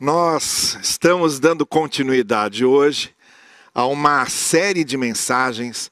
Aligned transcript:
Nós 0.00 0.78
estamos 0.80 1.40
dando 1.40 1.66
continuidade 1.66 2.64
hoje 2.64 3.12
a 3.74 3.84
uma 3.84 4.24
série 4.26 4.84
de 4.84 4.96
mensagens 4.96 5.90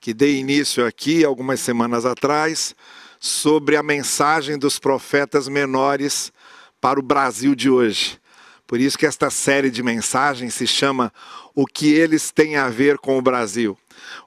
que 0.00 0.12
dei 0.12 0.38
início 0.38 0.84
aqui 0.84 1.24
algumas 1.24 1.60
semanas 1.60 2.04
atrás 2.04 2.74
sobre 3.20 3.76
a 3.76 3.84
mensagem 3.84 4.58
dos 4.58 4.80
profetas 4.80 5.46
menores 5.46 6.32
para 6.80 6.98
o 6.98 7.02
Brasil 7.04 7.54
de 7.54 7.70
hoje. 7.70 8.18
Por 8.66 8.80
isso 8.80 8.98
que 8.98 9.06
esta 9.06 9.30
série 9.30 9.70
de 9.70 9.80
mensagens 9.80 10.52
se 10.52 10.66
chama 10.66 11.12
O 11.54 11.66
que 11.66 11.94
eles 11.94 12.32
têm 12.32 12.56
a 12.56 12.68
ver 12.68 12.98
com 12.98 13.16
o 13.16 13.22
Brasil 13.22 13.78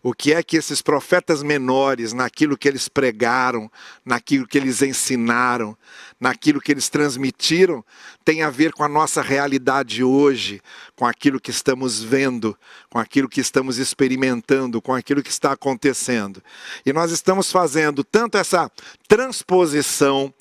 o 0.02 0.14
que 0.14 0.34
é 0.34 0.42
que 0.44 0.58
esses 0.58 0.82
profetas 0.82 1.44
menores, 1.44 2.14
naquilo 2.14 2.58
que 2.58 2.68
eles 2.68 2.88
pregaram, 2.88 3.72
naquilo 4.06 4.48
que 4.48 4.58
eles 4.58 4.82
ensinaram, 4.82 5.78
naquilo 6.20 6.60
que 6.60 6.72
eles 6.72 6.90
transmitiram, 6.90 7.84
tem 8.24 8.44
a 8.44 8.50
ver 8.50 8.74
com 8.74 8.84
a 8.84 8.90
nossa 8.90 9.22
realidade 9.22 10.04
hoje, 10.04 10.62
com 10.96 11.06
aquilo 11.06 11.40
que 11.40 11.52
estamos 11.52 12.02
vendo, 12.02 12.58
com 12.90 13.00
aquilo 13.00 13.30
que 13.30 13.42
estamos 13.42 13.78
experimentando, 13.78 14.82
com 14.82 14.94
aquilo 14.94 15.24
que 15.24 15.32
está 15.32 15.52
acontecendo. 15.52 16.44
E 16.86 16.94
nós 16.94 17.12
estamos 17.12 17.52
fazendo 17.52 18.04
tanto 18.04 18.38
essa 18.38 18.72
transposição 19.08 20.34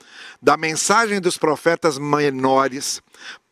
da 0.42 0.56
mensagem 0.56 1.20
dos 1.20 1.38
profetas 1.38 1.98
menores 1.98 3.02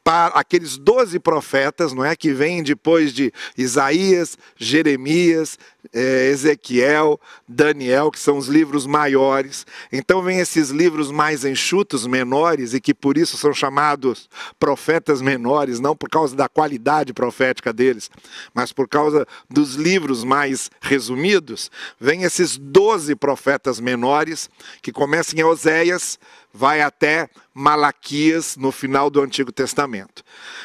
para 0.07 0.39
aqueles 0.39 0.77
doze 0.77 1.19
profetas, 1.19 1.93
não 1.93 2.05
é, 2.05 2.15
que 2.15 2.33
vêm 2.33 2.63
depois 2.63 3.13
de 3.13 3.33
Isaías, 3.59 4.39
Jeremias, 4.57 5.59
é, 5.93 6.29
Ezequiel, 6.29 7.21
Daniel, 7.49 8.13
que 8.13 8.21
são 8.21 8.39
os 8.39 8.47
livros 8.47 8.87
maiores. 8.87 9.67
Então 9.91 10.23
vem 10.23 10.39
esses 10.39 10.71
livros 10.71 11.11
mais 11.11 11.45
enxutos, 11.45 12.07
menores, 12.07 12.73
e 12.73 12.81
que 12.81 12.95
por 12.95 13.19
isso 13.19 13.37
são 13.37 13.53
chamados 13.53 14.29
profetas 14.61 15.21
menores, 15.21 15.81
não 15.81 15.97
por 15.97 16.09
causa 16.09 16.37
da 16.37 16.49
qualidade 16.49 17.13
profética 17.13 17.73
deles, 17.73 18.09
mas 18.55 18.73
por 18.73 18.87
causa 18.87 19.27
dos 19.51 19.75
livros 19.75 20.23
mais 20.23 20.71
resumidos. 20.81 21.69
Vem 21.99 22.23
esses 22.23 22.57
doze 22.57 23.17
profetas 23.17 23.81
menores, 23.81 24.49
que 24.81 24.93
começam 24.93 25.37
em 25.37 25.43
Oséias, 25.43 26.17
vai 26.57 26.81
até 26.81 27.29
Malaquias 27.53 28.57
no 28.57 28.73
final 28.73 29.11
do 29.11 29.21
Antigo 29.21 29.53
Testamento. 29.53 30.23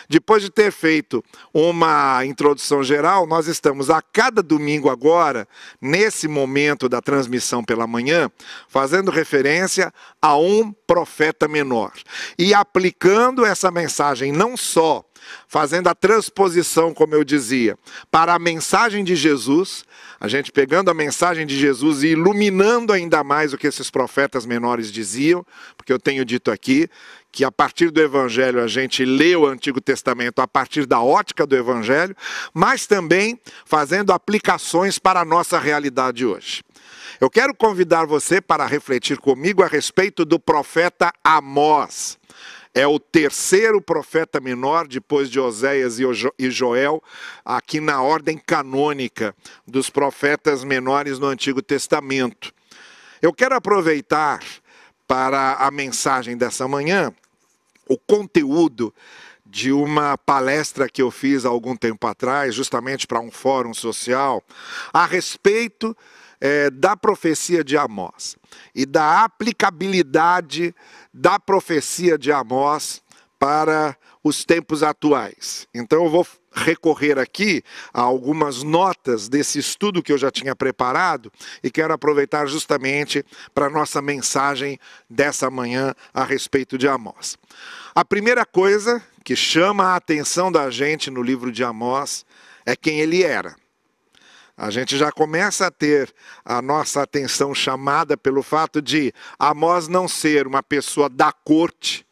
Depois 0.09 0.41
de 0.41 0.49
ter 0.49 0.71
feito 0.71 1.23
uma 1.53 2.25
introdução 2.25 2.81
geral, 2.81 3.27
nós 3.27 3.47
estamos 3.47 3.89
a 3.89 4.01
cada 4.01 4.41
domingo 4.41 4.89
agora, 4.89 5.47
nesse 5.81 6.27
momento 6.27 6.87
da 6.87 7.01
transmissão 7.01 7.63
pela 7.63 7.85
manhã, 7.85 8.31
fazendo 8.67 9.11
referência 9.11 9.93
a 10.21 10.37
um 10.37 10.71
profeta 10.71 11.47
menor 11.47 11.91
e 12.39 12.53
aplicando 12.53 13.45
essa 13.45 13.69
mensagem 13.69 14.31
não 14.31 14.55
só 14.55 15.03
fazendo 15.47 15.87
a 15.87 15.95
transposição, 15.95 16.93
como 16.93 17.15
eu 17.15 17.23
dizia, 17.23 17.77
para 18.09 18.33
a 18.33 18.39
mensagem 18.39 19.03
de 19.03 19.15
Jesus, 19.15 19.83
a 20.19 20.27
gente 20.27 20.51
pegando 20.51 20.89
a 20.89 20.93
mensagem 20.93 21.45
de 21.45 21.57
Jesus 21.57 22.03
e 22.03 22.09
iluminando 22.09 22.93
ainda 22.93 23.23
mais 23.23 23.53
o 23.53 23.57
que 23.57 23.67
esses 23.67 23.89
profetas 23.89 24.45
menores 24.45 24.91
diziam, 24.91 25.45
porque 25.75 25.91
eu 25.91 25.99
tenho 25.99 26.23
dito 26.23 26.51
aqui 26.51 26.89
que 27.31 27.45
a 27.45 27.51
partir 27.51 27.89
do 27.91 28.01
Evangelho 28.01 28.61
a 28.61 28.67
gente 28.67 29.05
lê 29.05 29.35
o 29.35 29.47
Antigo 29.47 29.79
Testamento 29.79 30.41
a 30.41 30.47
partir 30.47 30.85
da 30.85 31.01
ótica 31.01 31.47
do 31.47 31.55
Evangelho, 31.55 32.15
mas 32.53 32.85
também 32.85 33.39
fazendo 33.65 34.11
aplicações 34.11 34.99
para 34.99 35.21
a 35.21 35.25
nossa 35.25 35.57
realidade 35.57 36.25
hoje. 36.25 36.61
Eu 37.19 37.29
quero 37.29 37.53
convidar 37.53 38.05
você 38.05 38.41
para 38.41 38.65
refletir 38.65 39.17
comigo 39.17 39.63
a 39.63 39.67
respeito 39.67 40.25
do 40.25 40.39
profeta 40.39 41.13
Amós 41.23 42.19
é 42.73 42.87
o 42.87 42.99
terceiro 42.99 43.81
profeta 43.81 44.39
menor, 44.39 44.87
depois 44.87 45.29
de 45.29 45.39
Oséias 45.39 45.97
e 46.39 46.49
Joel, 46.49 47.03
aqui 47.43 47.81
na 47.81 48.01
ordem 48.01 48.37
canônica 48.37 49.35
dos 49.67 49.89
profetas 49.89 50.63
menores 50.63 51.19
no 51.19 51.27
Antigo 51.27 51.61
Testamento. 51.61 52.53
Eu 53.21 53.33
quero 53.33 53.55
aproveitar 53.55 54.41
para 55.05 55.55
a 55.55 55.69
mensagem 55.69 56.37
dessa 56.37 56.67
manhã 56.67 57.13
o 57.87 57.97
conteúdo 57.97 58.93
de 59.45 59.73
uma 59.73 60.17
palestra 60.17 60.87
que 60.87 61.01
eu 61.01 61.11
fiz 61.11 61.45
há 61.45 61.49
algum 61.49 61.75
tempo 61.75 62.07
atrás, 62.07 62.55
justamente 62.55 63.05
para 63.05 63.19
um 63.19 63.29
fórum 63.29 63.73
social, 63.73 64.41
a 64.93 65.05
respeito 65.05 65.95
é, 66.41 66.71
da 66.71 66.97
profecia 66.97 67.63
de 67.63 67.77
Amós 67.77 68.35
e 68.73 68.85
da 68.85 69.23
aplicabilidade 69.23 70.75
da 71.13 71.39
profecia 71.39 72.17
de 72.17 72.31
Amós 72.31 73.03
para 73.37 73.95
os 74.23 74.43
tempos 74.43 74.83
atuais. 74.83 75.67
Então 75.73 76.03
eu 76.03 76.09
vou 76.09 76.27
recorrer 76.53 77.17
aqui 77.17 77.63
a 77.93 78.01
algumas 78.01 78.61
notas 78.61 79.29
desse 79.29 79.57
estudo 79.57 80.03
que 80.03 80.11
eu 80.11 80.17
já 80.17 80.29
tinha 80.29 80.55
preparado 80.55 81.31
e 81.63 81.71
quero 81.71 81.93
aproveitar 81.93 82.45
justamente 82.45 83.25
para 83.53 83.69
nossa 83.69 84.01
mensagem 84.01 84.77
dessa 85.09 85.49
manhã 85.49 85.95
a 86.13 86.23
respeito 86.23 86.77
de 86.77 86.87
Amós. 86.87 87.37
A 87.95 88.03
primeira 88.03 88.45
coisa 88.45 89.01
que 89.23 89.35
chama 89.35 89.85
a 89.85 89.95
atenção 89.95 90.51
da 90.51 90.69
gente 90.69 91.09
no 91.09 91.21
livro 91.21 91.51
de 91.51 91.63
Amós 91.63 92.25
é 92.65 92.75
quem 92.75 92.99
ele 92.99 93.23
era. 93.23 93.55
A 94.55 94.69
gente 94.69 94.97
já 94.97 95.11
começa 95.11 95.67
a 95.67 95.71
ter 95.71 96.13
a 96.43 96.61
nossa 96.61 97.01
atenção 97.01 97.53
chamada 97.55 98.15
pelo 98.15 98.43
fato 98.43 98.81
de 98.81 99.13
Amós 99.39 99.87
não 99.87 100.07
ser 100.07 100.45
uma 100.45 100.61
pessoa 100.61 101.09
da 101.09 101.31
corte, 101.31 102.05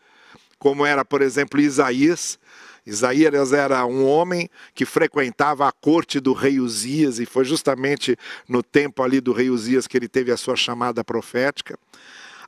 como 0.57 0.85
era, 0.85 1.05
por 1.05 1.22
exemplo, 1.22 1.59
Isaías. 1.59 2.39
Isaías 2.85 3.53
era 3.53 3.85
um 3.85 4.05
homem 4.05 4.50
que 4.73 4.85
frequentava 4.85 5.67
a 5.67 5.72
corte 5.72 6.19
do 6.19 6.33
rei 6.33 6.59
Uzias, 6.59 7.19
e 7.19 7.25
foi 7.25 7.45
justamente 7.45 8.17
no 8.47 8.63
tempo 8.63 9.03
ali 9.03 9.21
do 9.21 9.31
rei 9.31 9.50
Uzias 9.50 9.85
que 9.85 9.95
ele 9.95 10.07
teve 10.07 10.31
a 10.31 10.38
sua 10.38 10.56
chamada 10.56 11.03
profética. 11.03 11.77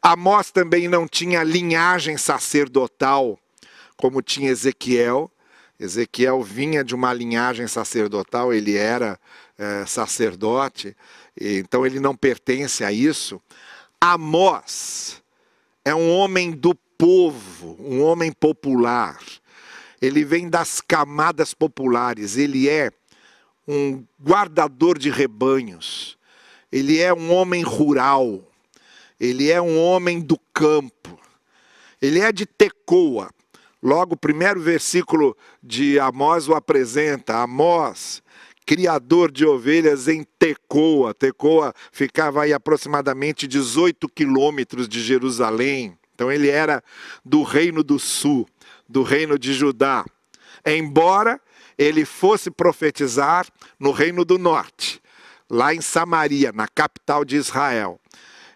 Amós 0.01 0.49
também 0.49 0.87
não 0.87 1.07
tinha 1.07 1.43
linhagem 1.43 2.17
sacerdotal, 2.17 3.37
como 3.95 4.21
tinha 4.21 4.49
Ezequiel. 4.49 5.29
Ezequiel 5.79 6.41
vinha 6.41 6.83
de 6.83 6.95
uma 6.95 7.13
linhagem 7.13 7.67
sacerdotal, 7.67 8.51
ele 8.51 8.75
era 8.75 9.19
é, 9.61 9.85
sacerdote, 9.85 10.97
então 11.39 11.85
ele 11.85 11.99
não 11.99 12.15
pertence 12.15 12.83
a 12.83 12.91
isso. 12.91 13.39
Amós 13.99 15.21
é 15.85 15.93
um 15.93 16.09
homem 16.09 16.49
do 16.49 16.73
povo, 16.97 17.77
um 17.79 18.01
homem 18.01 18.31
popular. 18.31 19.19
Ele 20.01 20.25
vem 20.25 20.49
das 20.49 20.81
camadas 20.81 21.53
populares, 21.53 22.37
ele 22.37 22.67
é 22.67 22.89
um 23.67 24.03
guardador 24.19 24.97
de 24.97 25.11
rebanhos, 25.11 26.17
ele 26.71 26.99
é 26.99 27.13
um 27.13 27.31
homem 27.31 27.61
rural, 27.61 28.41
ele 29.19 29.51
é 29.51 29.61
um 29.61 29.79
homem 29.79 30.19
do 30.19 30.39
campo, 30.51 31.19
ele 32.01 32.19
é 32.19 32.31
de 32.31 32.47
Tecoa. 32.47 33.29
Logo, 33.83 34.15
o 34.15 34.17
primeiro 34.17 34.59
versículo 34.59 35.37
de 35.61 35.99
Amós 35.99 36.47
o 36.47 36.55
apresenta: 36.55 37.37
Amós 37.37 38.23
criador 38.65 39.31
de 39.31 39.45
ovelhas 39.45 40.07
em 40.07 40.23
Tecoa. 40.37 41.13
Tecoa 41.13 41.73
ficava 41.91 42.43
aí 42.43 42.53
aproximadamente 42.53 43.47
18 43.47 44.07
quilômetros 44.09 44.87
de 44.87 45.01
Jerusalém. 45.01 45.97
Então 46.13 46.31
ele 46.31 46.49
era 46.49 46.83
do 47.25 47.43
reino 47.43 47.83
do 47.83 47.97
sul, 47.97 48.47
do 48.87 49.03
reino 49.03 49.37
de 49.37 49.53
Judá. 49.53 50.05
Embora 50.65 51.39
ele 51.77 52.05
fosse 52.05 52.51
profetizar 52.51 53.47
no 53.79 53.91
reino 53.91 54.23
do 54.23 54.37
norte, 54.37 55.01
lá 55.49 55.73
em 55.73 55.81
Samaria, 55.81 56.51
na 56.51 56.67
capital 56.67 57.25
de 57.25 57.35
Israel. 57.35 57.99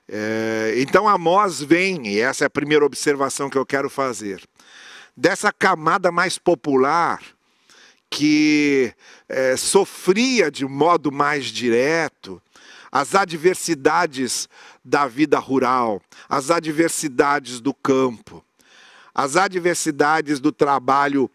É, 0.08 0.76
então 0.78 1.08
Amós 1.08 1.60
vem, 1.62 2.08
e 2.08 2.20
essa 2.20 2.46
é 2.46 2.48
a 2.48 2.50
primeira 2.50 2.86
observação 2.86 3.50
que 3.50 3.58
eu 3.58 3.66
quero 3.66 3.90
fazer, 3.90 4.44
dessa 5.18 5.52
camada 5.52 6.12
mais 6.12 6.38
popular 6.38 7.20
que 8.16 8.94
é, 9.28 9.58
sofria 9.58 10.50
de 10.50 10.66
modo 10.66 11.12
mais 11.12 11.48
direto 11.48 12.42
as 12.90 13.14
adversidades 13.14 14.48
da 14.86 15.06
vida 15.06 15.38
rural, 15.38 16.02
as 16.30 16.50
adversidades 16.50 17.60
do 17.60 17.74
campo, 17.74 18.42
as 19.14 19.36
adversidades 19.36 20.40
do 20.40 20.50
trabalho 20.50 21.30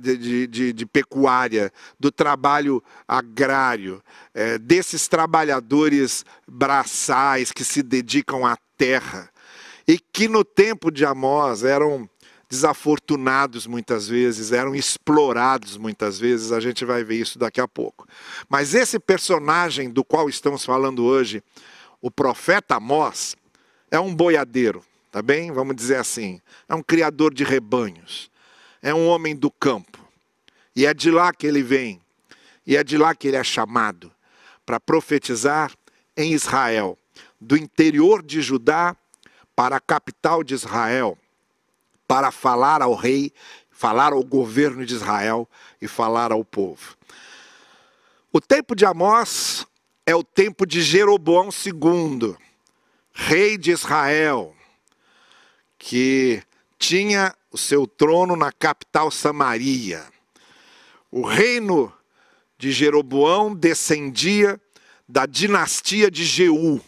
de, 0.00 0.48
de, 0.48 0.72
de, 0.72 0.86
pecuária, 0.86 1.72
do 2.00 2.10
trabalho 2.10 2.82
agrário, 3.06 4.02
é, 4.34 4.58
desses 4.58 5.06
trabalhadores 5.06 6.24
braçais 6.48 7.52
que 7.52 7.62
se 7.62 7.80
dedicam 7.80 8.44
à 8.44 8.58
terra 8.76 9.30
e 9.86 10.00
que 10.00 10.26
no 10.26 10.42
tempo 10.42 10.90
de 10.90 11.04
Amós 11.04 11.62
eram 11.62 12.10
desafortunados 12.48 13.66
muitas 13.66 14.06
vezes, 14.06 14.52
eram 14.52 14.74
explorados 14.74 15.76
muitas 15.76 16.18
vezes, 16.18 16.52
a 16.52 16.60
gente 16.60 16.84
vai 16.84 17.02
ver 17.02 17.16
isso 17.16 17.38
daqui 17.38 17.60
a 17.60 17.66
pouco. 17.66 18.06
Mas 18.48 18.74
esse 18.74 18.98
personagem 18.98 19.90
do 19.90 20.04
qual 20.04 20.28
estamos 20.28 20.64
falando 20.64 21.04
hoje, 21.04 21.42
o 22.00 22.10
profeta 22.10 22.76
Amós, 22.76 23.36
é 23.90 23.98
um 23.98 24.14
boiadeiro, 24.14 24.84
tá 25.10 25.20
bem? 25.20 25.50
Vamos 25.50 25.74
dizer 25.74 25.96
assim, 25.96 26.40
é 26.68 26.74
um 26.74 26.82
criador 26.82 27.34
de 27.34 27.44
rebanhos. 27.44 28.30
é 28.82 28.94
um 28.94 29.08
homem 29.08 29.34
do 29.34 29.50
campo. 29.50 29.98
E 30.74 30.86
é 30.86 30.94
de 30.94 31.10
lá 31.10 31.32
que 31.32 31.46
ele 31.46 31.62
vem. 31.62 32.00
E 32.64 32.76
é 32.76 32.84
de 32.84 32.96
lá 32.96 33.14
que 33.14 33.26
ele 33.26 33.36
é 33.36 33.42
chamado 33.42 34.12
para 34.64 34.78
profetizar 34.78 35.72
em 36.16 36.32
Israel, 36.32 36.98
do 37.40 37.56
interior 37.56 38.22
de 38.22 38.40
Judá 38.40 38.96
para 39.54 39.76
a 39.76 39.80
capital 39.80 40.44
de 40.44 40.54
Israel, 40.54 41.18
para 42.06 42.30
falar 42.30 42.82
ao 42.82 42.94
rei, 42.94 43.32
falar 43.70 44.12
ao 44.12 44.22
governo 44.22 44.84
de 44.84 44.94
Israel 44.94 45.48
e 45.80 45.88
falar 45.88 46.32
ao 46.32 46.44
povo. 46.44 46.96
O 48.32 48.40
tempo 48.40 48.74
de 48.74 48.84
Amós 48.84 49.66
é 50.04 50.14
o 50.14 50.22
tempo 50.22 50.66
de 50.66 50.82
Jeroboão 50.82 51.48
II, 51.48 52.36
rei 53.12 53.56
de 53.58 53.70
Israel, 53.70 54.54
que 55.78 56.42
tinha 56.78 57.34
o 57.50 57.58
seu 57.58 57.86
trono 57.86 58.36
na 58.36 58.52
capital 58.52 59.10
Samaria. 59.10 60.04
O 61.10 61.22
reino 61.22 61.92
de 62.58 62.72
Jeroboão 62.72 63.54
descendia 63.54 64.60
da 65.08 65.26
dinastia 65.26 66.10
de 66.10 66.24
Jeú. 66.24 66.80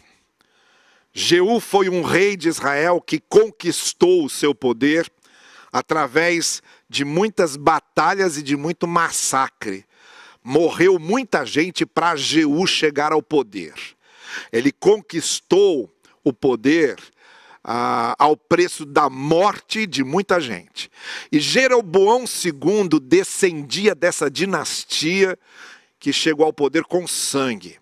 Jeú 1.21 1.59
foi 1.59 1.89
um 1.89 2.03
rei 2.03 2.37
de 2.37 2.49
Israel 2.49 3.01
que 3.01 3.19
conquistou 3.19 4.25
o 4.25 4.31
seu 4.31 4.55
poder 4.55 5.11
através 5.73 6.63
de 6.89 7.05
muitas 7.05 7.57
batalhas 7.57 8.37
e 8.37 8.43
de 8.43 8.57
muito 8.57 8.87
massacre. 8.87 9.85
Morreu 10.45 10.97
muita 10.97 11.45
gente 11.45 11.85
para 11.85 12.15
Jeú 12.15 12.65
chegar 12.69 13.11
ao 13.11 13.21
poder. 13.21 13.75
Ele 14.53 14.71
conquistou 14.71 15.93
o 16.23 16.33
poder 16.33 16.97
ah, 17.65 18.15
ao 18.17 18.37
preço 18.37 18.87
da 18.87 19.11
morte 19.11 19.89
de 19.89 20.05
muita 20.05 20.41
gente. 20.41 20.89
E 21.33 21.41
Jeroboão 21.41 22.27
II 22.27 23.01
descendia 23.03 23.93
dessa 23.93 24.31
dinastia 24.31 25.37
que 25.99 26.13
chegou 26.13 26.47
ao 26.47 26.53
poder 26.53 26.85
com 26.85 27.09
sangue, 27.09 27.77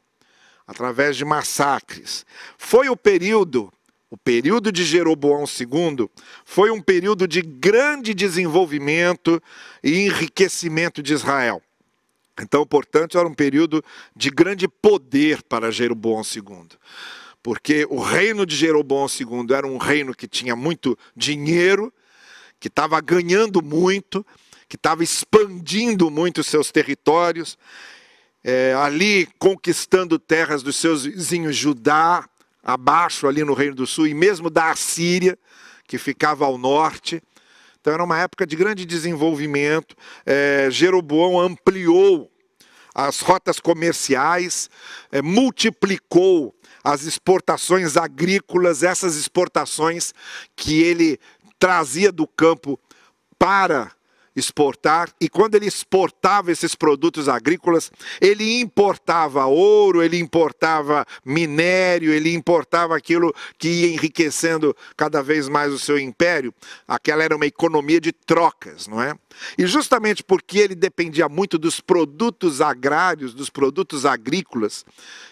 através 0.66 1.16
de 1.16 1.24
massacres. 1.24 2.26
Foi 2.58 2.88
o 2.88 2.96
período, 2.96 3.72
o 4.10 4.16
período 4.16 4.72
de 4.72 4.84
Jeroboão 4.84 5.44
II, 5.44 6.08
foi 6.44 6.70
um 6.70 6.80
período 6.80 7.28
de 7.28 7.42
grande 7.42 8.14
desenvolvimento 8.14 9.42
e 9.82 10.06
enriquecimento 10.06 11.02
de 11.02 11.12
Israel. 11.12 11.62
Então, 12.40 12.66
portanto, 12.66 13.18
era 13.18 13.26
um 13.26 13.34
período 13.34 13.82
de 14.14 14.30
grande 14.30 14.68
poder 14.68 15.42
para 15.42 15.70
Jeroboão 15.70 16.22
II 16.22 16.68
porque 17.46 17.86
o 17.88 18.00
reino 18.00 18.44
de 18.44 18.56
Jeroboão 18.56 19.06
II 19.06 19.54
era 19.54 19.64
um 19.64 19.76
reino 19.76 20.12
que 20.12 20.26
tinha 20.26 20.56
muito 20.56 20.98
dinheiro, 21.14 21.94
que 22.58 22.66
estava 22.66 23.00
ganhando 23.00 23.62
muito, 23.62 24.26
que 24.68 24.74
estava 24.74 25.04
expandindo 25.04 26.10
muito 26.10 26.42
seus 26.42 26.72
territórios, 26.72 27.56
é, 28.48 28.72
ali 28.74 29.28
conquistando 29.40 30.20
terras 30.20 30.62
dos 30.62 30.76
seus 30.76 31.04
vizinhos 31.04 31.56
Judá, 31.56 32.28
abaixo 32.62 33.26
ali 33.26 33.42
no 33.42 33.54
Reino 33.54 33.74
do 33.74 33.88
Sul, 33.88 34.06
e 34.06 34.14
mesmo 34.14 34.48
da 34.48 34.70
Assíria, 34.70 35.36
que 35.84 35.98
ficava 35.98 36.44
ao 36.44 36.56
norte. 36.56 37.20
Então 37.80 37.92
era 37.92 38.04
uma 38.04 38.20
época 38.20 38.46
de 38.46 38.54
grande 38.54 38.86
desenvolvimento. 38.86 39.96
É, 40.24 40.68
Jeroboão 40.70 41.40
ampliou 41.40 42.30
as 42.94 43.18
rotas 43.18 43.58
comerciais, 43.58 44.70
é, 45.10 45.20
multiplicou 45.20 46.54
as 46.84 47.02
exportações 47.02 47.96
agrícolas, 47.96 48.84
essas 48.84 49.16
exportações 49.16 50.14
que 50.54 50.80
ele 50.82 51.18
trazia 51.58 52.12
do 52.12 52.28
campo 52.28 52.78
para 53.36 53.95
exportar, 54.36 55.10
e 55.18 55.28
quando 55.28 55.54
ele 55.54 55.66
exportava 55.66 56.52
esses 56.52 56.74
produtos 56.74 57.28
agrícolas, 57.28 57.90
ele 58.20 58.60
importava 58.60 59.46
ouro, 59.46 60.02
ele 60.02 60.18
importava 60.18 61.06
minério, 61.24 62.12
ele 62.12 62.34
importava 62.34 62.94
aquilo 62.94 63.34
que 63.58 63.68
ia 63.68 63.88
enriquecendo 63.88 64.76
cada 64.96 65.22
vez 65.22 65.48
mais 65.48 65.72
o 65.72 65.78
seu 65.78 65.98
império. 65.98 66.54
Aquela 66.86 67.24
era 67.24 67.34
uma 67.34 67.46
economia 67.46 68.00
de 68.00 68.12
trocas, 68.12 68.86
não 68.86 69.02
é? 69.02 69.14
E 69.56 69.66
justamente 69.66 70.22
porque 70.22 70.58
ele 70.58 70.74
dependia 70.74 71.28
muito 71.28 71.58
dos 71.58 71.80
produtos 71.80 72.60
agrários, 72.60 73.34
dos 73.34 73.48
produtos 73.48 74.04
agrícolas, 74.04 74.84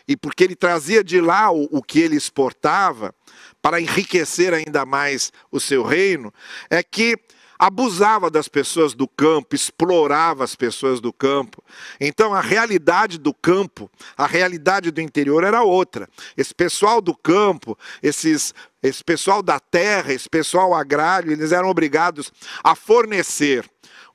e 0.08 0.16
porque 0.16 0.44
ele 0.44 0.56
trazia 0.56 1.04
de 1.04 1.20
lá 1.20 1.50
o, 1.50 1.68
o 1.70 1.82
que 1.82 2.00
ele 2.00 2.16
exportava, 2.16 3.14
para 3.60 3.80
enriquecer 3.80 4.52
ainda 4.52 4.84
mais 4.84 5.32
o 5.50 5.58
seu 5.58 5.82
reino, 5.82 6.32
é 6.68 6.82
que 6.82 7.18
abusava 7.58 8.30
das 8.30 8.48
pessoas 8.48 8.94
do 8.94 9.06
campo, 9.06 9.54
explorava 9.54 10.44
as 10.44 10.54
pessoas 10.54 11.00
do 11.00 11.12
campo. 11.12 11.62
Então 12.00 12.34
a 12.34 12.40
realidade 12.40 13.18
do 13.18 13.32
campo, 13.32 13.90
a 14.16 14.26
realidade 14.26 14.90
do 14.90 15.00
interior 15.00 15.44
era 15.44 15.62
outra. 15.62 16.08
Esse 16.36 16.54
pessoal 16.54 17.00
do 17.00 17.14
campo, 17.14 17.78
esses, 18.02 18.54
esse 18.82 19.02
pessoal 19.02 19.42
da 19.42 19.60
terra, 19.60 20.12
esse 20.12 20.28
pessoal 20.28 20.74
agrário, 20.74 21.32
eles 21.32 21.52
eram 21.52 21.68
obrigados 21.68 22.32
a 22.62 22.74
fornecer 22.74 23.64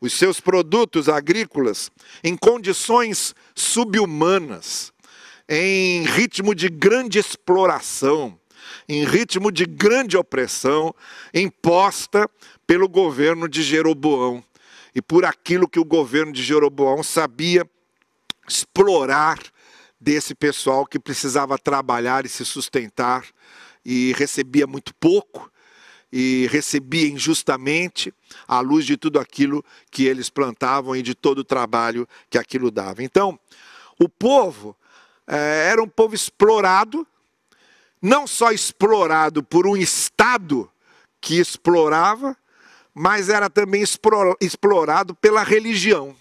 os 0.02 0.14
seus 0.14 0.40
produtos 0.40 1.10
agrícolas 1.10 1.92
em 2.24 2.36
condições 2.38 3.36
subhumanas, 3.54 4.94
em 5.48 6.04
ritmo 6.04 6.56
de 6.56 6.70
grande 6.70 7.20
exploração 7.20 8.40
em 8.88 9.06
ritmo 9.06 9.52
de 9.52 9.66
grande 9.66 10.18
opressão 10.18 10.94
imposta 11.34 12.30
pelo 12.70 12.88
governo 12.88 13.50
de 13.50 13.64
Jeroboão 13.64 14.44
e 14.94 15.02
por 15.02 15.26
aquilo 15.26 15.68
que 15.68 15.80
o 15.80 15.84
governo 15.84 16.32
de 16.32 16.44
Jeroboão 16.44 17.02
sabia 17.02 17.68
explorar 18.48 19.40
desse 20.00 20.36
pessoal 20.36 20.86
que 20.86 21.00
precisava 21.00 21.58
trabalhar 21.58 22.28
e 22.28 22.30
se 22.30 22.46
sustentar 22.46 23.26
e 23.84 24.14
recebia 24.16 24.68
muito 24.68 24.94
pouco 24.94 25.52
e 26.14 26.48
recebia 26.52 27.08
injustamente 27.08 28.14
à 28.48 28.60
luz 28.60 28.86
de 28.86 28.98
tudo 28.98 29.20
aquilo 29.20 29.66
que 29.90 30.06
eles 30.06 30.30
plantavam 30.30 30.96
e 30.96 31.02
de 31.02 31.16
todo 31.16 31.40
o 31.40 31.44
trabalho 31.44 32.08
que 32.30 32.38
aquilo 32.38 32.70
dava. 32.70 33.02
Então, 33.02 33.40
o 34.00 34.08
povo 34.08 34.78
eh, 35.26 35.70
era 35.72 35.82
um 35.82 35.90
povo 35.90 36.14
explorado, 36.14 37.08
não 38.00 38.28
só 38.28 38.52
explorado 38.52 39.42
por 39.42 39.66
um 39.66 39.76
Estado 39.76 40.72
que 41.20 41.40
explorava, 41.40 42.38
mas 43.02 43.30
era 43.30 43.50
também 43.50 43.82
explorado 44.42 45.16
pela 45.16 45.42
religião. 45.42 46.14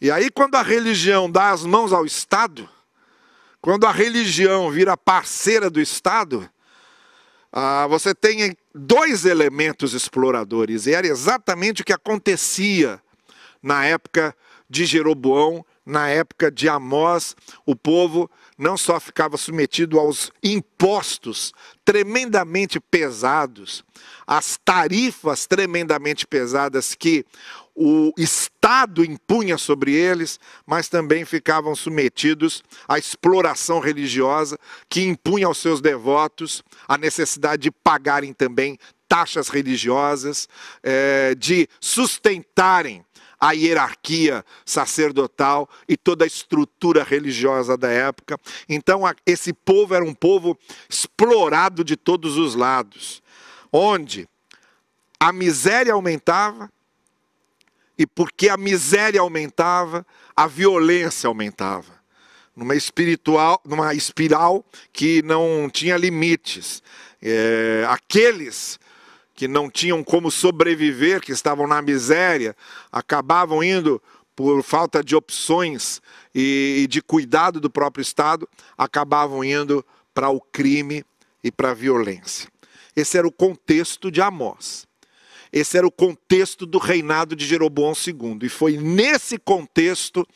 E 0.00 0.10
aí, 0.10 0.30
quando 0.30 0.54
a 0.54 0.62
religião 0.62 1.30
dá 1.30 1.50
as 1.50 1.66
mãos 1.66 1.92
ao 1.92 2.06
Estado, 2.06 2.66
quando 3.60 3.84
a 3.84 3.92
religião 3.92 4.70
vira 4.70 4.96
parceira 4.96 5.68
do 5.68 5.82
Estado, 5.82 6.48
ah, 7.52 7.86
você 7.88 8.14
tem 8.14 8.56
dois 8.74 9.26
elementos 9.26 9.92
exploradores, 9.92 10.86
e 10.86 10.94
era 10.94 11.06
exatamente 11.06 11.82
o 11.82 11.84
que 11.84 11.92
acontecia 11.92 12.98
na 13.62 13.84
época 13.84 14.34
de 14.66 14.86
Jeroboão, 14.86 15.62
na 15.84 16.08
época 16.08 16.50
de 16.50 16.70
Amós, 16.70 17.36
o 17.66 17.76
povo 17.76 18.30
não 18.56 18.78
só 18.78 18.98
ficava 18.98 19.36
submetido 19.36 19.98
aos 19.98 20.30
impostos 20.42 21.52
tremendamente 21.88 22.78
pesados, 22.78 23.82
às 24.26 24.58
tarifas 24.62 25.46
tremendamente 25.46 26.26
pesadas 26.26 26.94
que 26.94 27.24
o 27.74 28.12
Estado 28.18 29.02
impunha 29.02 29.56
sobre 29.56 29.94
eles, 29.94 30.38
mas 30.66 30.90
também 30.90 31.24
ficavam 31.24 31.74
submetidos 31.74 32.62
à 32.86 32.98
exploração 32.98 33.80
religiosa 33.80 34.58
que 34.86 35.00
impunha 35.00 35.46
aos 35.46 35.56
seus 35.56 35.80
devotos 35.80 36.62
a 36.86 36.98
necessidade 36.98 37.62
de 37.62 37.70
pagarem 37.70 38.34
também 38.34 38.78
taxas 39.08 39.48
religiosas, 39.48 40.46
eh, 40.82 41.34
de 41.38 41.66
sustentarem 41.80 43.02
a 43.40 43.52
hierarquia 43.52 44.44
sacerdotal 44.64 45.68
e 45.88 45.96
toda 45.96 46.24
a 46.24 46.26
estrutura 46.26 47.04
religiosa 47.04 47.76
da 47.76 47.88
época. 47.88 48.38
Então, 48.68 49.02
esse 49.24 49.52
povo 49.52 49.94
era 49.94 50.04
um 50.04 50.14
povo 50.14 50.58
explorado 50.88 51.84
de 51.84 51.96
todos 51.96 52.36
os 52.36 52.54
lados, 52.54 53.22
onde 53.72 54.28
a 55.20 55.32
miséria 55.32 55.92
aumentava, 55.92 56.70
e 57.96 58.06
porque 58.06 58.48
a 58.48 58.56
miséria 58.56 59.20
aumentava, 59.20 60.06
a 60.36 60.46
violência 60.46 61.26
aumentava. 61.26 61.98
Numa, 62.54 62.74
espiritual, 62.74 63.60
numa 63.64 63.94
espiral 63.94 64.64
que 64.92 65.22
não 65.22 65.70
tinha 65.70 65.96
limites. 65.96 66.82
É, 67.22 67.84
aqueles 67.88 68.80
que 69.38 69.46
não 69.46 69.70
tinham 69.70 70.02
como 70.02 70.32
sobreviver, 70.32 71.20
que 71.20 71.30
estavam 71.30 71.64
na 71.68 71.80
miséria, 71.80 72.56
acabavam 72.90 73.62
indo 73.62 74.02
por 74.34 74.64
falta 74.64 75.00
de 75.00 75.14
opções 75.14 76.02
e, 76.34 76.88
de 76.90 77.00
cuidado 77.00 77.60
do 77.60 77.70
próprio 77.70 78.02
Estado, 78.02 78.48
acabavam 78.76 79.44
indo 79.44 79.86
para 80.12 80.28
o 80.28 80.40
crime 80.40 81.04
e 81.42 81.52
para 81.52 81.70
a 81.70 81.74
violência. 81.74 82.50
Esse 82.96 83.16
era 83.16 83.28
o 83.28 83.30
contexto 83.30 84.10
de 84.10 84.20
Amós. 84.20 84.88
esse 85.52 85.78
era 85.78 85.86
o 85.86 85.92
contexto 85.92 86.66
do 86.66 86.78
reinado 86.78 87.36
de 87.36 87.46
Jeroboão 87.46 87.92
II. 87.92 88.40
E 88.42 88.48
foi 88.48 88.76
nesse 88.76 89.38
contexto 89.38 90.26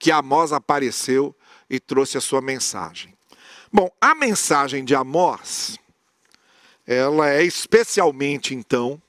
que 0.00 0.10
Amós 0.10 0.52
apareceu 0.52 1.32
e 1.70 1.78
trouxe 1.78 2.18
a 2.18 2.20
sua 2.20 2.42
mensagem. 2.42 3.14
Bom, 3.72 3.88
a 4.00 4.16
mensagem 4.16 4.84
de 4.84 4.96
Amós, 4.96 5.78
ela 6.90 7.28
é 7.28 7.42
especialmente, 7.44 8.54
então, 8.54 9.00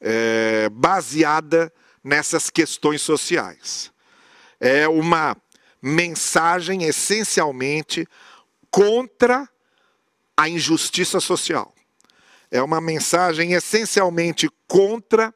é, 0.00 0.70
baseada 0.70 1.70
nessas 2.02 2.48
questões 2.48 3.02
sociais. 3.02 3.92
É 4.58 4.88
uma 4.88 5.36
mensagem 5.82 6.84
essencialmente 6.84 8.08
contra 8.70 9.46
a 10.34 10.48
injustiça 10.48 11.20
social. 11.20 11.74
É 12.50 12.62
uma 12.62 12.80
mensagem 12.80 13.52
essencialmente 13.52 14.48
contra 14.66 15.34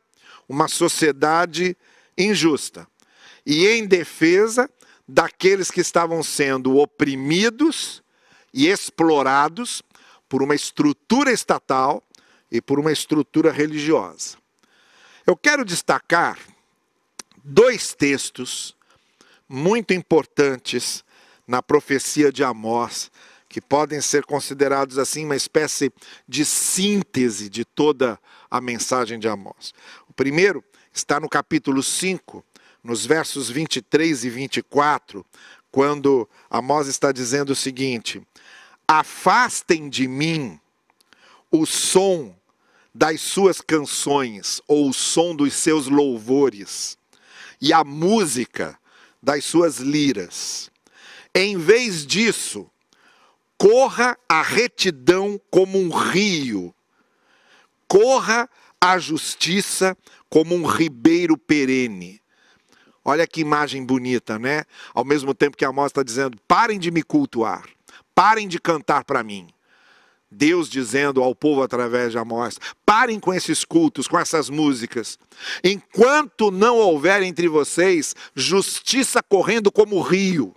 uma 0.48 0.68
sociedade 0.68 1.76
injusta 2.16 2.88
e 3.44 3.66
em 3.68 3.86
defesa 3.86 4.70
daqueles 5.06 5.70
que 5.70 5.82
estavam 5.82 6.22
sendo 6.22 6.78
oprimidos 6.78 8.02
e 8.54 8.68
explorados 8.68 9.82
por 10.30 10.44
uma 10.44 10.54
estrutura 10.54 11.32
estatal 11.32 12.02
e 12.50 12.62
por 12.62 12.78
uma 12.78 12.92
estrutura 12.92 13.50
religiosa. 13.50 14.38
Eu 15.26 15.36
quero 15.36 15.64
destacar 15.64 16.38
dois 17.42 17.94
textos 17.94 18.76
muito 19.48 19.92
importantes 19.92 21.04
na 21.46 21.60
profecia 21.60 22.30
de 22.30 22.44
Amós, 22.44 23.10
que 23.48 23.60
podem 23.60 24.00
ser 24.00 24.24
considerados 24.24 24.98
assim 24.98 25.24
uma 25.24 25.34
espécie 25.34 25.92
de 26.28 26.44
síntese 26.44 27.48
de 27.48 27.64
toda 27.64 28.16
a 28.48 28.60
mensagem 28.60 29.18
de 29.18 29.26
Amós. 29.26 29.74
O 30.08 30.12
primeiro 30.12 30.62
está 30.92 31.18
no 31.18 31.28
capítulo 31.28 31.82
5, 31.82 32.44
nos 32.84 33.04
versos 33.04 33.50
23 33.50 34.24
e 34.24 34.30
24, 34.30 35.26
quando 35.72 36.28
Amós 36.48 36.86
está 36.86 37.10
dizendo 37.10 37.50
o 37.50 37.56
seguinte: 37.56 38.22
Afastem 38.92 39.88
de 39.88 40.08
mim 40.08 40.58
o 41.48 41.64
som 41.64 42.34
das 42.92 43.20
suas 43.20 43.60
canções 43.60 44.60
ou 44.66 44.90
o 44.90 44.92
som 44.92 45.32
dos 45.32 45.54
seus 45.54 45.86
louvores 45.86 46.98
e 47.60 47.72
a 47.72 47.84
música 47.84 48.76
das 49.22 49.44
suas 49.44 49.76
liras. 49.76 50.72
Em 51.32 51.56
vez 51.56 52.04
disso, 52.04 52.68
corra 53.56 54.18
a 54.28 54.42
retidão 54.42 55.40
como 55.52 55.78
um 55.78 55.90
rio, 55.90 56.74
corra 57.86 58.50
a 58.80 58.98
justiça 58.98 59.96
como 60.28 60.52
um 60.52 60.66
ribeiro 60.66 61.38
perene. 61.38 62.20
Olha 63.04 63.24
que 63.24 63.40
imagem 63.40 63.84
bonita, 63.84 64.36
né? 64.36 64.64
Ao 64.92 65.04
mesmo 65.04 65.32
tempo 65.32 65.56
que 65.56 65.64
a 65.64 65.68
Amós 65.68 65.90
está 65.90 66.02
dizendo: 66.02 66.36
parem 66.48 66.76
de 66.76 66.90
me 66.90 67.04
cultuar, 67.04 67.64
parem 68.20 68.46
de 68.46 68.60
cantar 68.60 69.02
para 69.02 69.22
mim. 69.22 69.48
Deus 70.30 70.68
dizendo 70.68 71.22
ao 71.22 71.34
povo 71.34 71.62
através 71.62 72.12
de 72.12 72.18
Amós: 72.18 72.58
parem 72.84 73.18
com 73.18 73.32
esses 73.32 73.64
cultos, 73.64 74.06
com 74.06 74.18
essas 74.18 74.50
músicas. 74.50 75.18
Enquanto 75.64 76.50
não 76.50 76.76
houver 76.76 77.22
entre 77.22 77.48
vocês 77.48 78.14
justiça 78.34 79.22
correndo 79.22 79.72
como 79.72 80.02
rio, 80.02 80.54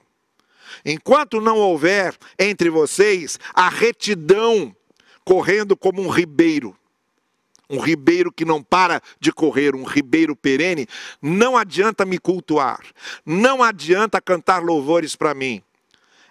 enquanto 0.83 1.39
não 1.39 1.57
houver 1.57 2.13
entre 2.37 2.69
vocês 2.69 3.39
a 3.53 3.69
retidão 3.69 4.75
correndo 5.23 5.77
como 5.77 6.01
um 6.01 6.09
ribeiro, 6.09 6.75
um 7.69 7.79
ribeiro 7.79 8.29
que 8.29 8.43
não 8.43 8.61
para 8.61 9.01
de 9.21 9.31
correr, 9.31 9.73
um 9.73 9.85
ribeiro 9.85 10.35
perene, 10.35 10.85
não 11.21 11.55
adianta 11.55 12.03
me 12.03 12.17
cultuar, 12.17 12.81
não 13.25 13.63
adianta 13.63 14.19
cantar 14.19 14.61
louvores 14.61 15.15
para 15.15 15.33
mim. 15.33 15.63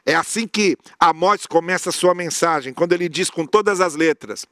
É 0.04 0.14
assim 0.14 0.48
que 0.48 0.76
Amós 0.98 1.46
começa 1.46 1.90
a 1.90 1.92
sua 1.92 2.14
mensagem, 2.14 2.74
quando 2.74 2.92
ele 2.92 3.08
diz 3.08 3.30
com 3.30 3.46
todas 3.46 3.80
as 3.80 3.94
letras: 3.94 4.46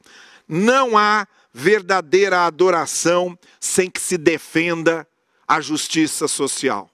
não 0.47 0.97
há 0.97 1.27
verdadeira 1.53 2.45
adoração 2.45 3.37
sem 3.59 3.89
que 3.89 3.99
se 3.99 4.17
defenda 4.17 5.07
a 5.47 5.59
justiça 5.59 6.27
social, 6.27 6.89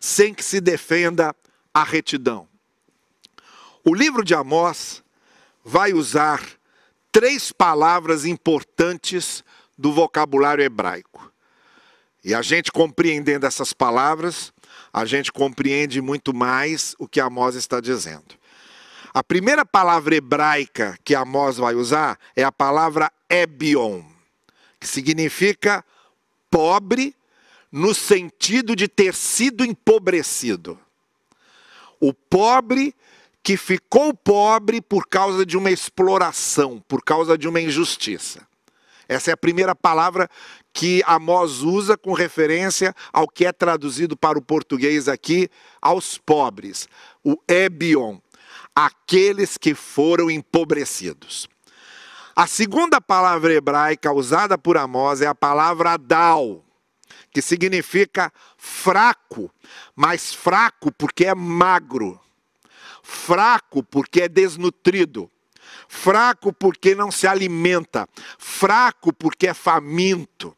sem 0.00 0.32
que 0.32 0.44
se 0.44 0.60
defenda 0.60 1.34
a 1.74 1.84
retidão. 1.84 2.48
O 3.84 3.94
livro 3.94 4.24
de 4.24 4.34
Amós 4.34 5.02
vai 5.64 5.92
usar 5.92 6.42
três 7.12 7.52
palavras 7.52 8.24
importantes 8.24 9.44
do 9.76 9.92
vocabulário 9.92 10.64
hebraico. 10.64 11.30
E 12.22 12.34
a 12.34 12.42
gente 12.42 12.70
compreendendo 12.70 13.46
essas 13.46 13.72
palavras, 13.72 14.52
a 14.92 15.04
gente 15.04 15.32
compreende 15.32 16.00
muito 16.00 16.34
mais 16.34 16.94
o 16.98 17.06
que 17.06 17.20
Amós 17.20 17.54
está 17.54 17.80
dizendo. 17.80 18.38
A 19.12 19.24
primeira 19.24 19.64
palavra 19.64 20.14
hebraica 20.14 20.98
que 21.04 21.14
Amós 21.14 21.56
vai 21.56 21.74
usar 21.74 22.18
é 22.36 22.44
a 22.44 22.52
palavra 22.52 23.12
Ebion, 23.28 24.02
que 24.78 24.86
significa 24.86 25.84
pobre 26.50 27.14
no 27.70 27.94
sentido 27.94 28.74
de 28.74 28.88
ter 28.88 29.14
sido 29.14 29.64
empobrecido. 29.64 30.78
O 32.00 32.12
pobre 32.12 32.94
que 33.42 33.56
ficou 33.56 34.14
pobre 34.14 34.80
por 34.80 35.06
causa 35.06 35.46
de 35.46 35.56
uma 35.56 35.70
exploração, 35.70 36.82
por 36.86 37.02
causa 37.02 37.36
de 37.38 37.48
uma 37.48 37.60
injustiça. 37.60 38.46
Essa 39.10 39.32
é 39.32 39.34
a 39.34 39.36
primeira 39.36 39.74
palavra 39.74 40.30
que 40.72 41.02
Amós 41.04 41.62
usa 41.62 41.98
com 41.98 42.12
referência 42.12 42.94
ao 43.12 43.26
que 43.26 43.44
é 43.44 43.50
traduzido 43.50 44.16
para 44.16 44.38
o 44.38 44.42
português 44.42 45.08
aqui, 45.08 45.50
aos 45.82 46.16
pobres, 46.16 46.88
o 47.24 47.36
Ebion, 47.48 48.18
aqueles 48.72 49.58
que 49.58 49.74
foram 49.74 50.30
empobrecidos. 50.30 51.48
A 52.36 52.46
segunda 52.46 53.00
palavra 53.00 53.52
hebraica 53.52 54.12
usada 54.12 54.56
por 54.56 54.76
Amós 54.76 55.20
é 55.20 55.26
a 55.26 55.34
palavra 55.34 55.94
Adal, 55.94 56.64
que 57.32 57.42
significa 57.42 58.32
fraco, 58.56 59.50
mas 59.96 60.32
fraco 60.32 60.92
porque 60.92 61.26
é 61.26 61.34
magro, 61.34 62.20
fraco 63.02 63.82
porque 63.82 64.22
é 64.22 64.28
desnutrido, 64.28 65.28
fraco 65.90 66.52
porque 66.52 66.94
não 66.94 67.10
se 67.10 67.26
alimenta, 67.26 68.08
fraco 68.38 69.12
porque 69.12 69.48
é 69.48 69.52
faminto, 69.52 70.56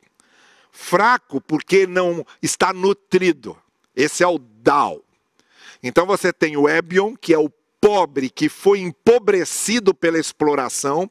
fraco 0.70 1.40
porque 1.40 1.86
não 1.86 2.24
está 2.42 2.70
nutrido. 2.70 3.56
Esse 3.96 4.22
é 4.22 4.28
o 4.28 4.38
Dal. 4.38 5.02
Então 5.82 6.04
você 6.06 6.34
tem 6.34 6.54
o 6.58 6.68
Ebion, 6.68 7.16
que 7.16 7.32
é 7.32 7.38
o 7.38 7.48
pobre 7.80 8.28
que 8.28 8.50
foi 8.50 8.80
empobrecido 8.80 9.94
pela 9.94 10.18
exploração, 10.18 11.10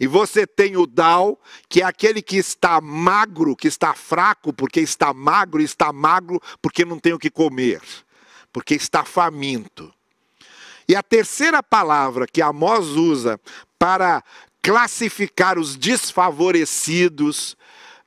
e 0.00 0.06
você 0.08 0.48
tem 0.48 0.76
o 0.76 0.84
Dal, 0.84 1.40
que 1.68 1.80
é 1.80 1.84
aquele 1.84 2.20
que 2.20 2.36
está 2.36 2.80
magro, 2.80 3.54
que 3.54 3.68
está 3.68 3.94
fraco 3.94 4.52
porque 4.52 4.80
está 4.80 5.14
magro, 5.14 5.62
está 5.62 5.92
magro 5.92 6.40
porque 6.60 6.84
não 6.84 6.98
tem 6.98 7.12
o 7.12 7.18
que 7.20 7.30
comer, 7.30 7.80
porque 8.52 8.74
está 8.74 9.04
faminto. 9.04 9.94
E 10.88 10.94
a 10.94 11.02
terceira 11.02 11.62
palavra 11.62 12.26
que 12.26 12.42
Amós 12.42 12.88
usa 12.88 13.40
para 13.78 14.22
classificar 14.62 15.58
os 15.58 15.76
desfavorecidos, 15.76 17.56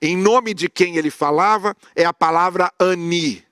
em 0.01 0.17
nome 0.17 0.53
de 0.53 0.67
quem 0.67 0.97
ele 0.97 1.11
falava, 1.11 1.75
é 1.95 2.03
a 2.03 2.13
palavra 2.13 2.71
ani, 2.79 3.43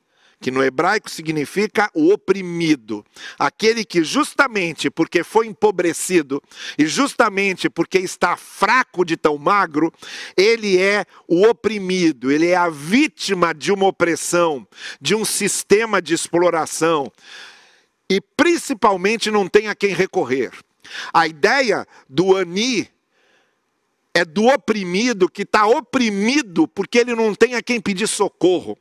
que 0.42 0.52
no 0.52 0.64
hebraico 0.64 1.10
significa 1.10 1.90
o 1.94 2.12
oprimido, 2.12 3.06
aquele 3.38 3.86
que 3.86 4.04
justamente 4.04 4.90
porque 4.90 5.24
foi 5.24 5.48
empobrecido 5.48 6.42
e 6.78 6.86
justamente 6.86 7.70
porque 7.70 8.00
está 8.00 8.36
fraco 8.36 9.06
de 9.06 9.18
tão 9.18 9.38
magro, 9.38 9.94
ele 10.36 10.80
é 10.80 11.06
o 11.28 11.48
oprimido, 11.48 12.32
ele 12.32 12.48
é 12.48 12.56
a 12.56 12.70
vítima 12.70 13.54
de 13.54 13.72
uma 13.72 13.88
opressão, 13.88 14.68
de 15.00 15.16
um 15.16 15.26
sistema 15.26 16.02
de 16.02 16.14
exploração 16.14 17.12
e 18.10 18.22
principalmente 18.22 19.32
não 19.32 19.48
tem 19.48 19.68
a 19.68 19.76
quem 19.76 19.94
recorrer. 19.94 20.52
A 21.14 21.28
ideia 21.28 21.86
do 22.08 22.36
ani 22.36 22.90
é 24.14 24.24
do 24.24 24.46
oprimido 24.46 25.30
que 25.30 25.42
está 25.42 25.66
oprimido 25.66 26.68
porque 26.68 27.00
ele 27.00 27.16
não 27.16 27.34
tem 27.34 27.56
a 27.56 27.62
quem 27.62 27.82
pedir 27.82 28.08
socorro. 28.08 28.78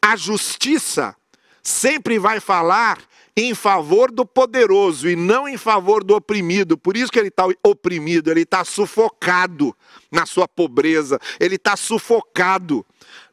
A 0.00 0.16
justiça 0.16 1.14
sempre 1.62 2.18
vai 2.18 2.40
falar 2.40 2.98
em 3.36 3.54
favor 3.54 4.10
do 4.10 4.24
poderoso 4.24 5.08
e 5.08 5.14
não 5.14 5.46
em 5.46 5.58
favor 5.58 6.02
do 6.02 6.14
oprimido. 6.16 6.78
Por 6.78 6.96
isso 6.96 7.12
que 7.12 7.18
ele 7.18 7.28
está 7.28 7.44
oprimido, 7.62 8.30
ele 8.30 8.42
está 8.42 8.64
sufocado 8.64 9.76
na 10.10 10.24
sua 10.24 10.48
pobreza, 10.48 11.20
ele 11.38 11.56
está 11.56 11.76
sufocado 11.76 12.84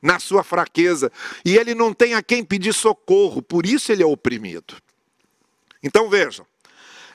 na 0.02 0.20
sua 0.20 0.44
fraqueza 0.44 1.10
e 1.46 1.56
ele 1.56 1.74
não 1.74 1.94
tem 1.94 2.16
a 2.16 2.22
quem 2.22 2.44
pedir 2.44 2.74
socorro, 2.74 3.42
por 3.42 3.66
isso 3.66 3.92
ele 3.92 4.04
é 4.04 4.06
oprimido. 4.06 4.76
Então 5.84 6.10
vejam, 6.10 6.46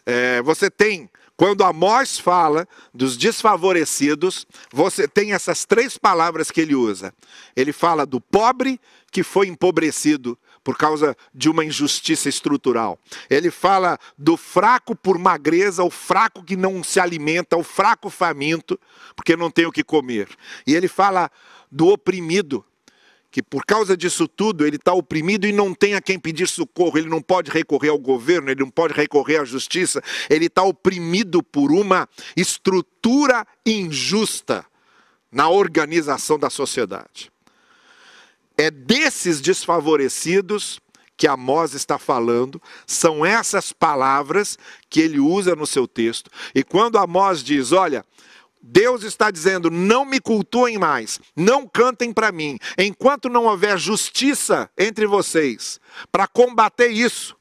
é, 0.05 0.41
você 0.43 0.71
tem 0.71 1.11
Quando 1.37 1.63
Amós 1.63 2.19
fala 2.19 2.67
dos 2.93 3.17
desfavorecidos, 3.17 4.45
você 4.73 5.07
tem 5.07 5.33
essas 5.33 5.65
três 5.65 5.97
palavras 5.97 6.51
que 6.51 6.61
ele 6.61 6.75
usa. 6.75 7.15
Ele 7.55 7.73
fala 7.73 8.05
do 8.05 8.21
pobre 8.21 8.81
que 9.13 9.23
foi 9.23 9.47
empobrecido 9.47 10.37
por 10.65 10.77
causa 10.77 11.17
de 11.33 11.49
uma 11.49 11.65
injustiça 11.65 12.29
estrutural. 12.29 12.99
Ele 13.31 13.51
fala 13.51 13.99
do 14.19 14.37
fraco 14.37 14.97
por 14.97 15.17
magreza, 15.17 15.85
o 15.85 15.91
fraco 15.91 16.43
que 16.43 16.57
não 16.57 16.83
se 16.83 16.99
alimenta, 16.99 17.57
o 17.57 17.63
fraco 17.63 18.11
faminto, 18.11 18.79
porque 19.15 19.37
não 19.37 19.51
tem 19.51 19.65
o 19.65 19.73
que 19.73 19.85
comer. 19.85 20.29
E 20.67 20.75
ele 20.75 20.89
fala 20.89 21.31
do 21.71 21.87
oprimido, 21.87 22.65
que 23.31 23.43
por 23.43 23.65
causa 23.65 23.97
disso 23.97 24.27
tudo 24.27 24.67
ele 24.67 24.77
está 24.77 24.93
oprimido 24.93 25.47
e 25.47 25.53
não 25.53 25.75
tem 25.75 25.95
a 25.95 26.01
quem 26.01 26.19
pedir 26.19 26.49
socorro, 26.49 26.99
ele 26.99 27.09
não 27.09 27.21
pode 27.21 27.51
recorrer 27.51 27.91
ao 27.91 27.99
governo, 27.99 28.51
ele 28.51 28.61
não 28.61 28.71
pode 28.71 28.95
recorrer 28.95 29.39
à 29.39 29.45
justiça, 29.45 30.03
ele 30.31 30.47
está 30.47 30.63
oprimido 30.63 31.43
por 31.43 31.71
uma 31.71 32.09
estrutura 32.37 33.47
injusta 33.67 34.65
na 35.31 35.49
organização 35.49 36.39
da 36.39 36.49
sociedade. 36.49 37.31
É 38.57 38.71
desses 38.71 39.41
desfavorecidos 39.41 40.81
que 41.17 41.27
Amós 41.27 41.75
está 41.75 41.99
falando, 41.99 42.63
são 42.87 43.27
essas 43.27 43.73
palavras 43.73 44.57
que 44.89 45.01
ele 45.01 45.19
usa 45.19 45.57
no 45.57 45.67
seu 45.67 45.87
texto. 45.87 46.31
E 46.55 46.63
quando 46.63 46.97
Amós 46.97 47.43
diz: 47.43 47.73
Olha, 47.73 48.05
Deus 48.61 49.03
está 49.03 49.31
dizendo: 49.31 49.71
não 49.71 50.05
me 50.05 50.21
cultuem 50.21 50.79
mais, 50.79 51.21
não 51.37 51.67
cantem 51.67 52.13
para 52.13 52.33
mim, 52.33 52.59
enquanto 52.77 53.29
não 53.29 53.45
houver 53.45 53.79
justiça 53.79 54.71
entre 54.77 55.07
vocês, 55.07 55.81
para 56.11 56.27
combater 56.27 56.89
isso, 56.89 57.37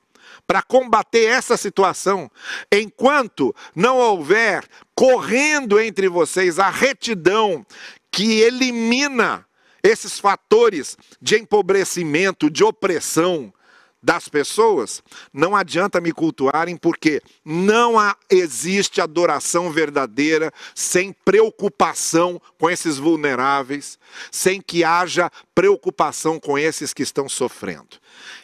para 0.46 0.62
combater 0.62 1.26
essa 1.26 1.58
situação, 1.58 2.32
enquanto 2.72 3.54
não 3.76 3.98
houver 3.98 4.64
correndo 4.96 5.80
entre 5.80 6.08
vocês 6.08 6.60
a 6.60 6.70
retidão 6.70 7.66
que 8.12 8.40
elimina 8.40 9.46
esses 9.84 10.20
fatores 10.20 10.98
de 11.22 11.38
empobrecimento, 11.38 12.50
de 12.50 12.64
opressão, 12.64 13.54
das 14.02 14.30
pessoas, 14.30 15.04
não 15.34 15.56
adianta 15.56 16.00
me 16.00 16.12
cultuarem, 16.12 16.78
porque 16.78 17.22
não 17.44 18.00
há, 18.00 18.16
existe 18.30 19.02
adoração 19.02 19.72
verdadeira 19.72 20.52
sem 20.76 21.12
preocupação 21.12 22.42
com 22.60 22.70
esses 22.70 22.98
vulneráveis, 22.98 23.98
sem 24.32 24.62
que 24.62 24.84
haja 24.84 25.32
preocupação 25.54 26.40
com 26.40 26.58
esses 26.58 26.94
que 26.94 27.04
estão 27.04 27.28
sofrendo. 27.28 27.98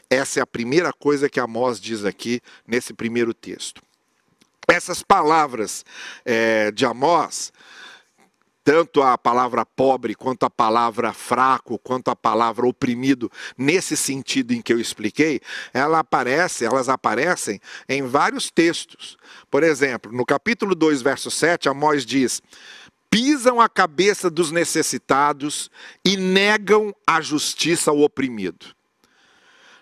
Essa 0.10 0.40
é 0.40 0.44
a 0.44 0.48
primeira 0.48 0.92
coisa 0.92 1.30
que 1.30 1.40
Amós 1.40 1.80
diz 1.80 2.04
aqui 2.04 2.42
nesse 2.68 2.94
primeiro 2.94 3.34
texto. 3.34 3.82
Essas 4.68 5.04
palavras 5.04 5.86
é, 6.26 6.72
de 6.72 6.86
Amós 6.86 7.52
tanto 8.64 9.02
a 9.04 9.18
palavra 9.18 9.66
pobre, 9.66 10.16
quanto 10.16 10.46
a 10.46 10.50
palavra 10.50 11.12
fraco, 11.12 11.78
quanto 11.80 12.10
a 12.10 12.16
palavra 12.16 12.66
oprimido, 12.66 13.32
nesse 13.58 13.98
sentido 13.98 14.54
em 14.54 14.62
que 14.62 14.72
eu 14.72 14.80
expliquei, 14.80 15.42
ela 15.74 16.00
aparece, 16.00 16.66
elas 16.66 16.88
aparecem 16.88 17.60
em 17.90 18.04
vários 18.04 18.50
textos. 18.50 19.18
Por 19.52 19.64
exemplo, 19.64 20.12
no 20.12 20.26
capítulo 20.26 20.74
2, 20.74 21.02
verso 21.02 21.30
7, 21.30 21.68
Amós 21.68 22.06
diz: 22.06 22.42
pisam 23.10 23.60
a 23.60 23.68
cabeça 23.68 24.30
dos 24.30 24.50
necessitados 24.50 25.70
e 26.04 26.16
negam 26.16 26.96
a 27.06 27.22
justiça 27.22 27.92
ao 27.92 28.00
oprimido. 28.00 28.68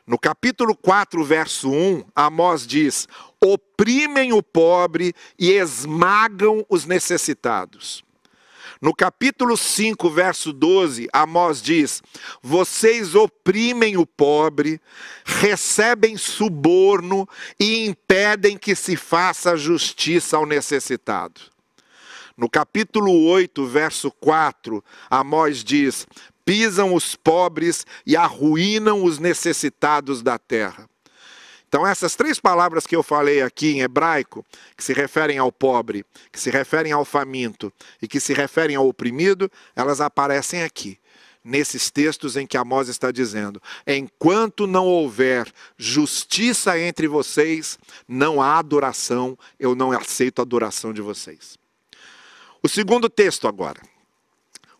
No 0.07 0.17
capítulo 0.17 0.75
4, 0.75 1.23
verso 1.23 1.69
1, 1.71 2.03
Amós 2.15 2.65
diz: 2.65 3.07
oprimem 3.39 4.33
o 4.33 4.41
pobre 4.41 5.13
e 5.37 5.51
esmagam 5.51 6.65
os 6.67 6.85
necessitados. 6.85 8.03
No 8.81 8.95
capítulo 8.95 9.55
5, 9.55 10.09
verso 10.09 10.51
12, 10.51 11.07
Amós 11.13 11.61
diz: 11.61 12.01
Vocês 12.41 13.13
oprimem 13.13 13.95
o 13.95 14.07
pobre, 14.07 14.81
recebem 15.23 16.17
suborno 16.17 17.29
e 17.59 17.85
impedem 17.85 18.57
que 18.57 18.73
se 18.73 18.95
faça 18.95 19.55
justiça 19.55 20.35
ao 20.35 20.47
necessitado. 20.47 21.41
No 22.35 22.49
capítulo 22.49 23.23
8, 23.27 23.67
verso 23.67 24.09
4, 24.19 24.83
Amós 25.11 25.63
diz: 25.63 26.07
Pisam 26.43 26.95
os 26.95 27.15
pobres 27.15 27.85
e 28.03 28.17
arruinam 28.17 29.03
os 29.03 29.19
necessitados 29.19 30.23
da 30.23 30.39
terra. 30.39 30.89
Então, 31.71 31.87
essas 31.87 32.17
três 32.17 32.37
palavras 32.37 32.85
que 32.85 32.93
eu 32.93 33.01
falei 33.01 33.41
aqui 33.41 33.71
em 33.71 33.79
hebraico, 33.79 34.45
que 34.75 34.83
se 34.83 34.91
referem 34.91 35.37
ao 35.37 35.53
pobre, 35.53 36.05
que 36.29 36.37
se 36.37 36.49
referem 36.49 36.91
ao 36.91 37.05
faminto 37.05 37.71
e 38.01 38.09
que 38.09 38.19
se 38.19 38.33
referem 38.33 38.75
ao 38.75 38.85
oprimido, 38.85 39.49
elas 39.73 40.01
aparecem 40.01 40.63
aqui, 40.63 40.99
nesses 41.41 41.89
textos 41.89 42.35
em 42.35 42.45
que 42.45 42.57
Amós 42.57 42.89
está 42.89 43.09
dizendo: 43.09 43.61
enquanto 43.87 44.67
não 44.67 44.85
houver 44.85 45.49
justiça 45.77 46.77
entre 46.77 47.07
vocês, 47.07 47.79
não 48.05 48.41
há 48.41 48.59
adoração, 48.59 49.39
eu 49.57 49.73
não 49.73 49.93
aceito 49.93 50.39
a 50.39 50.41
adoração 50.41 50.91
de 50.91 51.01
vocês. 51.01 51.57
O 52.61 52.67
segundo 52.67 53.09
texto 53.09 53.47
agora. 53.47 53.81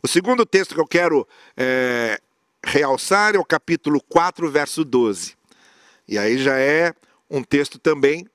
O 0.04 0.10
segundo 0.10 0.46
texto 0.46 0.76
que 0.76 0.82
eu 0.82 0.88
quero 0.88 1.26
é, 1.56 2.20
realçar 2.62 3.34
é 3.34 3.40
o 3.40 3.46
capítulo 3.46 4.02
4, 4.10 4.52
verso 4.52 4.84
12. 4.84 5.40
E 6.12 6.18
aí 6.18 6.38
já 6.38 6.60
é 6.60 6.94
um 7.30 7.42
texto 7.42 7.80
também 7.80 8.28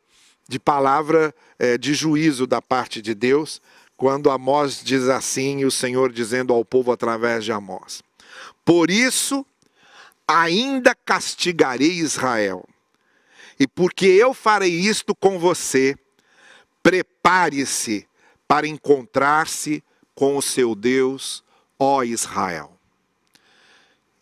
de 0.49 0.59
palavra 0.59 1.35
é, 1.59 1.77
de 1.77 1.93
juízo 1.93 2.47
da 2.47 2.62
parte 2.62 3.03
de 3.03 3.15
Deus, 3.15 3.61
quando 3.99 4.31
Amós 4.31 4.81
diz 4.83 5.11
assim, 5.11 5.59
e 5.59 5.67
o 5.67 5.71
Senhor 5.71 6.11
dizendo 6.11 6.55
ao 6.55 6.65
povo 6.65 6.91
através 6.91 7.45
de 7.45 7.53
Amós: 7.53 8.03
Por 8.65 8.91
isso 8.91 9.45
ainda 10.27 10.95
castigarei 10.95 11.99
Israel, 11.99 12.67
e 13.61 13.67
porque 13.67 14.07
eu 14.07 14.33
farei 14.33 14.73
isto 14.73 15.15
com 15.15 15.39
você, 15.39 15.95
prepare-se 16.83 18.09
para 18.49 18.67
encontrar-se 18.67 19.85
com 20.15 20.39
o 20.39 20.43
seu 20.43 20.75
Deus, 20.75 21.45
ó 21.79 22.03
Israel. 22.03 22.73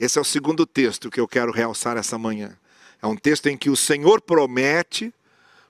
Esse 0.00 0.18
é 0.18 0.20
o 0.20 0.24
segundo 0.24 0.66
texto 0.66 1.08
que 1.08 1.20
eu 1.20 1.28
quero 1.28 1.52
realçar 1.52 1.96
essa 1.96 2.18
manhã. 2.18 2.58
É 3.04 3.06
um 3.06 3.16
texto 3.16 3.48
em 3.48 3.56
que 3.58 3.68
o 3.68 3.76
Senhor 3.76 4.18
promete 4.22 5.12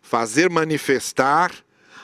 fazer 0.00 0.48
manifestar 0.48 1.52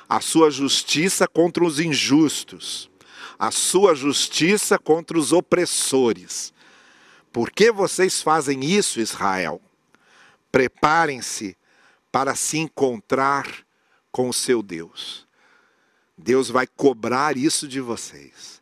a 0.08 0.20
sua 0.20 0.50
justiça 0.50 1.28
contra 1.28 1.62
os 1.62 1.78
injustos, 1.78 2.90
a 3.38 3.52
sua 3.52 3.94
justiça 3.94 4.76
contra 4.76 5.16
os 5.16 5.32
opressores. 5.32 6.52
Por 7.32 7.52
que 7.52 7.70
vocês 7.70 8.20
fazem 8.20 8.64
isso, 8.64 8.98
Israel? 8.98 9.62
Preparem-se 10.50 11.56
para 12.10 12.34
se 12.34 12.58
encontrar 12.58 13.64
com 14.10 14.28
o 14.28 14.34
seu 14.34 14.64
Deus. 14.64 15.28
Deus 16.18 16.48
vai 16.48 16.66
cobrar 16.66 17.36
isso 17.36 17.68
de 17.68 17.80
vocês. 17.80 18.60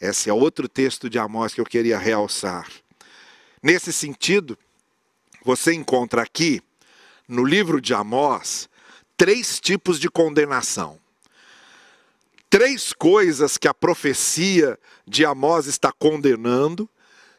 Esse 0.00 0.30
é 0.30 0.32
outro 0.32 0.70
texto 0.70 1.10
de 1.10 1.18
Amós 1.18 1.52
que 1.52 1.60
eu 1.60 1.66
queria 1.66 1.98
realçar. 1.98 2.66
Nesse 3.62 3.92
sentido, 3.92 4.58
você 5.46 5.72
encontra 5.72 6.22
aqui, 6.22 6.60
no 7.28 7.44
livro 7.44 7.80
de 7.80 7.94
Amós, 7.94 8.68
três 9.16 9.60
tipos 9.60 10.00
de 10.00 10.10
condenação. 10.10 10.98
Três 12.50 12.92
coisas 12.92 13.56
que 13.56 13.68
a 13.68 13.74
profecia 13.74 14.76
de 15.06 15.24
Amós 15.24 15.66
está 15.66 15.92
condenando, 15.92 16.90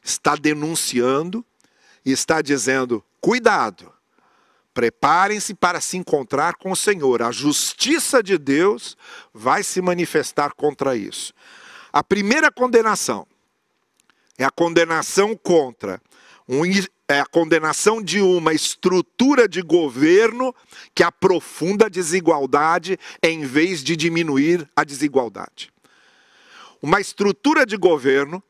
está 0.01 0.37
denunciando 0.37 1.43
e 2.05 2.13
está 2.13 2.41
dizendo: 2.41 3.03
cuidado, 3.19 3.91
preparem-se 4.73 5.53
para 5.53 5.81
se 5.81 5.97
encontrar 5.97 6.55
com 6.55 6.71
o 6.71 6.77
Senhor. 6.77 7.21
A 7.21 7.31
justiça 7.33 8.23
de 8.23 8.37
Deus 8.37 8.95
vai 9.33 9.63
se 9.63 9.81
manifestar 9.81 10.53
contra 10.53 10.95
isso. 10.95 11.33
A 11.91 12.01
primeira 12.01 12.49
condenação 12.49 13.27
é 14.37 14.45
a 14.45 14.49
condenação 14.49 15.35
contra 15.35 16.01
um 16.47 16.61
é 17.09 17.19
a 17.19 17.25
condenação 17.25 18.01
de 18.01 18.21
uma 18.21 18.53
estrutura 18.53 19.47
de 19.47 19.61
governo 19.61 20.55
que 20.95 21.03
aprofunda 21.03 21.87
a 21.87 21.89
desigualdade 21.89 22.97
em 23.21 23.45
vez 23.45 23.83
de 23.83 23.95
diminuir 23.95 24.69
a 24.75 24.83
desigualdade. 24.83 25.71
Uma 26.81 27.01
estrutura 27.01 27.65
de 27.65 27.75
governo 27.75 28.41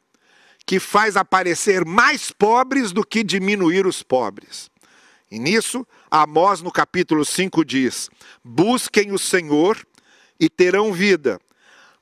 que 0.66 0.80
faz 0.80 1.16
aparecer 1.16 1.86
mais 1.86 2.32
pobres 2.32 2.92
do 2.92 3.04
que 3.06 3.24
diminuir 3.24 3.88
os 3.88 4.04
pobres. 4.04 4.70
E 5.32 5.40
nisso, 5.40 5.86
Amós 6.12 6.62
no 6.62 6.72
capítulo 6.72 7.26
5 7.26 7.66
diz: 7.66 8.10
Busquem 8.44 9.12
o 9.12 9.18
Senhor 9.18 9.78
e 10.40 10.50
terão 10.50 10.94
vida. 10.94 11.40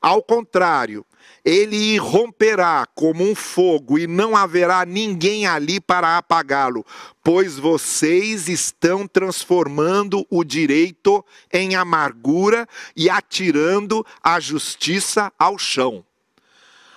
Ao 0.01 0.21
contrário, 0.21 1.05
ele 1.45 1.75
irromperá 1.93 2.87
como 2.95 3.23
um 3.23 3.35
fogo 3.35 3.99
e 3.99 4.07
não 4.07 4.35
haverá 4.35 4.83
ninguém 4.83 5.45
ali 5.45 5.79
para 5.79 6.17
apagá-lo, 6.17 6.83
pois 7.23 7.59
vocês 7.59 8.49
estão 8.49 9.07
transformando 9.07 10.25
o 10.31 10.43
direito 10.43 11.23
em 11.53 11.75
amargura 11.75 12.67
e 12.95 13.11
atirando 13.11 14.03
a 14.23 14.39
justiça 14.39 15.31
ao 15.37 15.55
chão. 15.59 16.03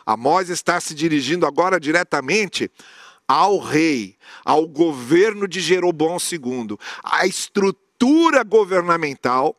Amós 0.07 0.49
está 0.49 0.81
se 0.81 0.95
dirigindo 0.95 1.45
agora 1.45 1.79
diretamente 1.79 2.71
ao 3.29 3.59
rei, 3.59 4.17
ao 4.43 4.67
governo 4.67 5.47
de 5.47 5.61
Jeroboão 5.61 6.17
II, 6.17 6.79
à 7.05 7.27
estrutura 7.27 8.43
governamental 8.43 9.55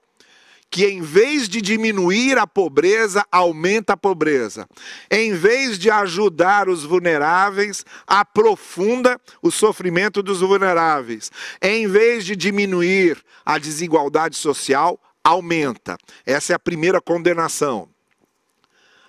que 0.70 0.86
em 0.86 1.02
vez 1.02 1.50
de 1.50 1.62
diminuir 1.62 2.38
a 2.38 2.46
pobreza, 2.46 3.26
aumenta 3.32 3.94
a 3.94 3.98
pobreza. 3.98 4.68
Em 5.10 5.34
vez 5.34 5.80
de 5.80 5.90
ajudar 5.90 6.70
os 6.70 6.84
vulneráveis, 6.84 7.84
aprofunda 8.06 9.20
o 9.42 9.50
sofrimento 9.50 10.22
dos 10.22 10.42
vulneráveis. 10.42 11.32
Em 11.62 11.88
vez 11.88 12.24
de 12.24 12.36
diminuir 12.36 13.18
a 13.44 13.58
desigualdade 13.58 14.36
social, 14.36 15.00
aumenta. 15.24 15.98
Essa 16.26 16.54
é 16.54 16.56
a 16.56 16.60
primeira 16.60 17.02
condenação. 17.02 17.90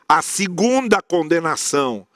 A 0.08 0.22
segunda 0.22 1.02
condenação 1.02 2.06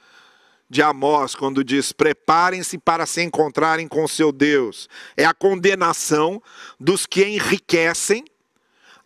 de 0.70 0.82
Amós, 0.82 1.34
quando 1.34 1.62
diz: 1.62 1.92
preparem-se 1.92 2.78
para 2.78 3.04
se 3.04 3.22
encontrarem 3.22 3.86
com 3.86 4.08
seu 4.08 4.32
Deus, 4.32 4.88
é 5.16 5.24
a 5.24 5.34
condenação 5.34 6.42
dos 6.80 7.04
que 7.04 7.24
enriquecem 7.24 8.24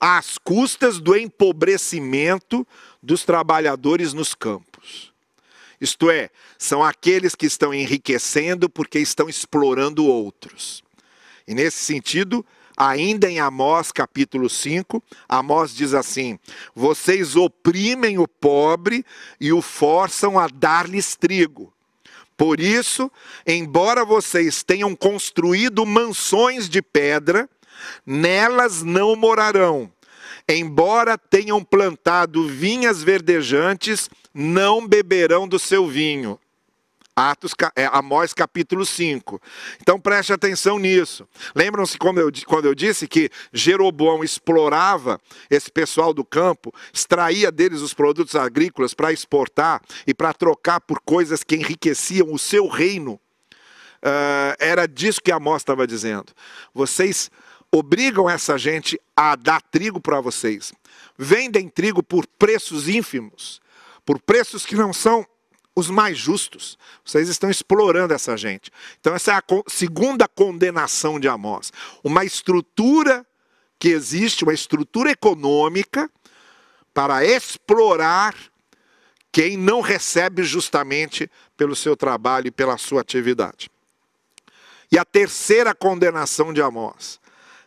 às 0.01 0.39
custas 0.39 1.01
do 1.01 1.17
empobrecimento 1.17 2.67
dos 3.03 3.25
trabalhadores 3.25 4.13
nos 4.13 4.35
campos. 4.35 5.13
Isto 5.81 6.11
é, 6.11 6.31
são 6.59 6.83
aqueles 6.83 7.35
que 7.35 7.47
estão 7.47 7.73
enriquecendo 7.73 8.69
porque 8.69 8.99
estão 8.99 9.29
explorando 9.29 10.05
outros. 10.07 10.83
E 11.47 11.55
nesse 11.55 11.79
sentido, 11.79 12.45
ainda 12.77 13.31
em 13.31 13.39
Amós 13.39 13.93
capítulo 13.93 14.49
5, 14.51 15.03
Amós 15.29 15.75
diz 15.75 15.95
assim: 15.95 16.39
Vocês 16.75 17.37
oprimem 17.37 18.19
o 18.19 18.27
pobre 18.27 19.05
e 19.41 19.53
o 19.53 19.63
forçam 19.63 20.39
a 20.39 20.49
dar-lhes 20.49 21.17
trigo. 21.17 21.73
Por 22.37 22.61
isso, 22.61 23.11
embora 23.45 24.05
vocês 24.05 24.63
tenham 24.63 24.95
construído 24.95 25.85
mansões 25.85 26.69
de 26.69 26.81
pedra, 26.81 27.51
nelas 28.05 28.83
não 28.83 29.17
morarão. 29.17 29.91
Embora 30.49 31.19
tenham 31.19 31.63
plantado 31.63 32.49
vinhas 32.49 33.03
verdejantes, 33.03 34.09
não 34.33 34.87
beberão 34.87 35.47
do 35.47 35.59
seu 35.59 35.87
vinho. 35.87 36.39
Atos, 37.19 37.53
é, 37.75 37.87
Amós 37.87 38.33
capítulo 38.33 38.87
5. 38.87 39.43
Então 39.83 40.01
preste 40.01 40.33
atenção 40.33 40.79
nisso. 40.79 41.27
Lembram-se 41.53 41.99
quando 41.99 42.21
eu, 42.21 42.31
quando 42.47 42.67
eu 42.67 42.75
disse 42.77 43.09
que 43.09 43.29
Jeroboão 43.53 44.23
explorava 44.23 45.21
esse 45.51 45.71
pessoal 45.71 46.15
do 46.15 46.25
campo, 46.25 46.73
extraía 46.93 47.51
deles 47.51 47.81
os 47.81 47.93
produtos 47.93 48.37
agrícolas 48.37 48.95
para 48.95 49.13
exportar 49.13 49.83
e 50.07 50.15
para 50.15 50.33
trocar 50.33 50.81
por 50.81 51.01
coisas 51.01 51.43
que 51.43 51.57
enriqueciam 51.57 52.33
o 52.33 52.39
seu 52.39 52.69
reino? 52.69 53.21
Uh, 54.01 54.55
era 54.61 54.87
disso 54.87 55.21
que 55.21 55.33
Amós 55.33 55.63
estava 55.63 55.89
dizendo. 55.89 56.33
Vocês 56.73 57.33
obrigam 57.73 58.29
essa 58.29 58.57
gente 58.59 59.01
a 59.17 59.37
dar 59.37 59.61
trigo 59.61 60.01
para 60.01 60.21
vocês. 60.21 60.73
Vendem 61.17 61.69
trigo 61.69 62.03
por 62.03 62.27
preços 62.27 62.89
ínfimos, 62.89 63.61
por 64.05 64.21
preços 64.21 64.65
que 64.65 64.75
não 64.75 64.93
são 64.93 65.27
os 65.75 65.89
mais 65.91 66.19
justos. 66.19 66.79
Vocês 67.05 67.29
estão 67.29 67.51
explorando 67.51 68.15
essa 68.15 68.37
gente. 68.37 68.71
Então, 69.01 69.15
essa 69.15 69.33
é 69.33 69.35
a 69.35 69.43
segunda 69.69 70.27
condenação 70.27 71.21
de 71.21 71.29
Amós. 71.29 71.73
Uma 72.03 72.25
estrutura 72.25 73.25
que 73.79 73.89
existe, 73.89 74.45
uma 74.45 74.55
estrutura 74.55 75.11
econômica 75.11 76.11
para 76.93 77.25
explorar 77.25 78.35
quem 79.31 79.57
não 79.57 79.81
recebe 79.81 80.43
justamente 80.43 81.31
pelo 81.57 81.77
seu 81.77 81.97
trabalho 81.97 82.49
e 82.49 82.51
pela 82.51 82.77
sua 82.77 83.03
atividade. 83.03 83.71
E 84.91 84.99
a 84.99 85.05
terceira 85.05 85.75
condenação 85.75 86.53
de 86.53 86.63
Amós 86.63 87.21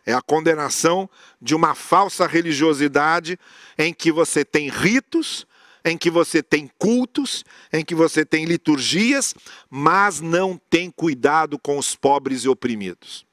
é 0.04 0.12
a 0.12 0.22
condenação 0.22 1.08
de 1.40 1.54
uma 1.54 1.74
falsa 1.74 2.26
religiosidade 2.26 3.38
em 3.78 3.94
que 3.94 4.10
você 4.10 4.44
tem 4.44 4.68
ritos, 4.68 5.46
em 5.84 5.96
que 5.96 6.10
você 6.10 6.42
tem 6.42 6.70
cultos, 6.78 7.44
em 7.72 7.84
que 7.84 7.94
você 7.94 8.24
tem 8.24 8.44
liturgias, 8.44 9.34
mas 9.70 10.20
não 10.20 10.60
tem 10.70 10.90
cuidado 10.90 11.58
com 11.58 11.78
os 11.78 11.94
pobres 11.94 12.44
e 12.44 12.48
oprimidos. 12.48 13.24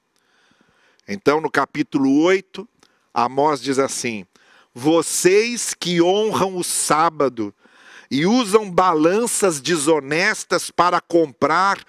Então, 1.07 1.41
no 1.41 1.49
capítulo 1.49 2.21
8, 2.21 2.67
Amós 3.13 3.61
diz 3.61 3.79
assim: 3.79 4.25
Vocês 4.73 5.73
que 5.73 6.01
honram 6.01 6.55
o 6.55 6.63
sábado 6.63 7.53
e 8.11 8.25
usam 8.25 8.69
balanças 8.69 9.59
desonestas 9.59 10.71
para 10.71 10.99
comprar 10.99 11.79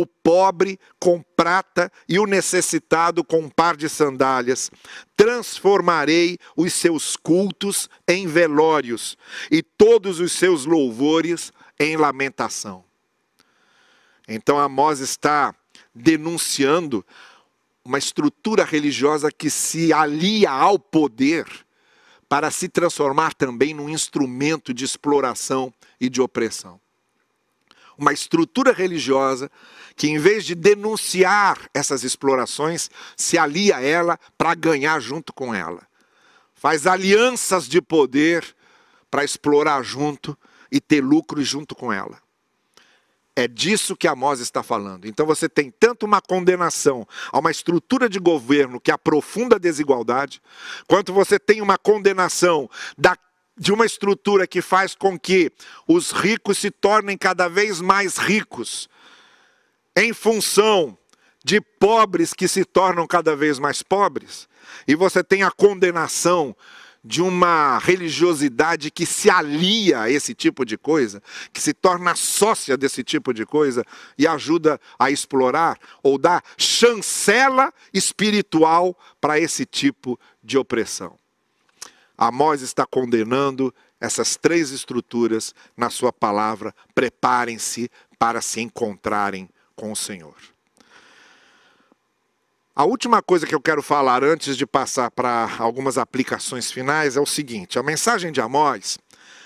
o 0.00 0.06
pobre 0.06 0.78
com 0.98 1.22
prata 1.36 1.90
e 2.08 2.18
o 2.18 2.26
necessitado 2.26 3.24
com 3.24 3.40
um 3.40 3.48
par 3.48 3.76
de 3.76 3.88
sandálias. 3.88 4.70
Transformarei 5.16 6.38
os 6.56 6.72
seus 6.72 7.16
cultos 7.16 7.88
em 8.06 8.26
velórios 8.26 9.16
e 9.50 9.62
todos 9.62 10.20
os 10.20 10.32
seus 10.32 10.64
louvores 10.64 11.52
em 11.78 11.96
lamentação. 11.96 12.84
Então 14.26 14.58
Amós 14.58 15.00
está 15.00 15.54
denunciando 15.94 17.04
uma 17.84 17.98
estrutura 17.98 18.64
religiosa 18.64 19.32
que 19.32 19.48
se 19.48 19.92
alia 19.92 20.50
ao 20.50 20.78
poder 20.78 21.46
para 22.28 22.50
se 22.50 22.68
transformar 22.68 23.32
também 23.32 23.72
num 23.72 23.88
instrumento 23.88 24.74
de 24.74 24.84
exploração 24.84 25.72
e 25.98 26.10
de 26.10 26.20
opressão. 26.20 26.78
Uma 27.96 28.12
estrutura 28.12 28.72
religiosa 28.72 29.50
que 29.98 30.08
em 30.08 30.16
vez 30.16 30.44
de 30.44 30.54
denunciar 30.54 31.58
essas 31.74 32.04
explorações, 32.04 32.88
se 33.16 33.36
alia 33.36 33.78
a 33.78 33.82
ela 33.82 34.18
para 34.38 34.54
ganhar 34.54 35.00
junto 35.00 35.32
com 35.32 35.52
ela. 35.52 35.82
Faz 36.54 36.86
alianças 36.86 37.68
de 37.68 37.82
poder 37.82 38.54
para 39.10 39.24
explorar 39.24 39.82
junto 39.82 40.38
e 40.70 40.80
ter 40.80 41.02
lucro 41.02 41.42
junto 41.42 41.74
com 41.74 41.92
ela. 41.92 42.16
É 43.34 43.48
disso 43.48 43.96
que 43.96 44.06
Amós 44.06 44.38
está 44.38 44.62
falando. 44.62 45.06
Então 45.06 45.26
você 45.26 45.48
tem 45.48 45.70
tanto 45.70 46.06
uma 46.06 46.20
condenação 46.20 47.06
a 47.32 47.40
uma 47.40 47.50
estrutura 47.50 48.08
de 48.08 48.20
governo 48.20 48.80
que 48.80 48.92
aprofunda 48.92 49.56
a 49.56 49.60
desigualdade, 49.60 50.40
quanto 50.86 51.12
você 51.12 51.40
tem 51.40 51.60
uma 51.60 51.76
condenação 51.76 52.70
da, 52.96 53.16
de 53.56 53.72
uma 53.72 53.86
estrutura 53.86 54.46
que 54.46 54.62
faz 54.62 54.94
com 54.94 55.18
que 55.18 55.52
os 55.88 56.12
ricos 56.12 56.58
se 56.58 56.70
tornem 56.70 57.18
cada 57.18 57.48
vez 57.48 57.80
mais 57.80 58.16
ricos, 58.16 58.88
em 59.98 60.12
função 60.12 60.96
de 61.44 61.60
pobres 61.60 62.32
que 62.32 62.46
se 62.46 62.64
tornam 62.64 63.06
cada 63.06 63.34
vez 63.34 63.58
mais 63.58 63.82
pobres, 63.82 64.48
e 64.86 64.94
você 64.94 65.24
tem 65.24 65.42
a 65.42 65.50
condenação 65.50 66.54
de 67.02 67.20
uma 67.20 67.78
religiosidade 67.78 68.90
que 68.90 69.04
se 69.06 69.30
alia 69.30 70.02
a 70.02 70.10
esse 70.10 70.34
tipo 70.34 70.64
de 70.64 70.76
coisa, 70.76 71.22
que 71.52 71.60
se 71.60 71.72
torna 71.72 72.14
sócia 72.14 72.76
desse 72.76 73.02
tipo 73.02 73.32
de 73.32 73.46
coisa 73.46 73.84
e 74.16 74.26
ajuda 74.26 74.80
a 74.98 75.10
explorar 75.10 75.78
ou 76.02 76.18
dá 76.18 76.42
chancela 76.56 77.72
espiritual 77.92 78.96
para 79.20 79.38
esse 79.38 79.64
tipo 79.64 80.18
de 80.42 80.58
opressão. 80.58 81.18
Amós 82.16 82.62
está 82.62 82.84
condenando 82.84 83.74
essas 84.00 84.36
três 84.36 84.70
estruturas 84.70 85.54
na 85.76 85.88
sua 85.90 86.12
palavra. 86.12 86.74
Preparem-se 86.94 87.90
para 88.18 88.40
se 88.40 88.60
encontrarem 88.60 89.48
com 89.78 89.92
o 89.92 89.96
Senhor. 89.96 90.34
A 92.74 92.84
última 92.84 93.22
coisa 93.22 93.46
que 93.46 93.54
eu 93.54 93.60
quero 93.60 93.82
falar 93.82 94.24
antes 94.24 94.56
de 94.56 94.66
passar 94.66 95.10
para 95.10 95.48
algumas 95.58 95.96
aplicações 95.96 96.70
finais 96.70 97.16
é 97.16 97.20
o 97.20 97.26
seguinte: 97.26 97.78
a 97.78 97.82
mensagem 97.82 98.32
de 98.32 98.40
Amós, 98.40 98.98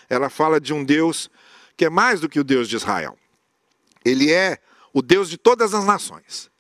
ela 0.09 0.31
fala 0.31 0.59
de 0.59 0.73
um 0.73 0.83
Deus 0.83 1.31
que 1.77 1.85
é 1.85 1.91
mais 1.91 2.21
do 2.21 2.29
que 2.29 2.41
o 2.41 2.45
Deus 2.45 2.69
de 2.69 2.77
Israel. 2.77 3.17
Ele 4.05 4.33
é 4.33 4.59
o 4.93 5.03
Deus 5.03 5.29
de 5.29 5.37
todas 5.37 5.75
as 5.75 5.85
nações. 5.85 6.51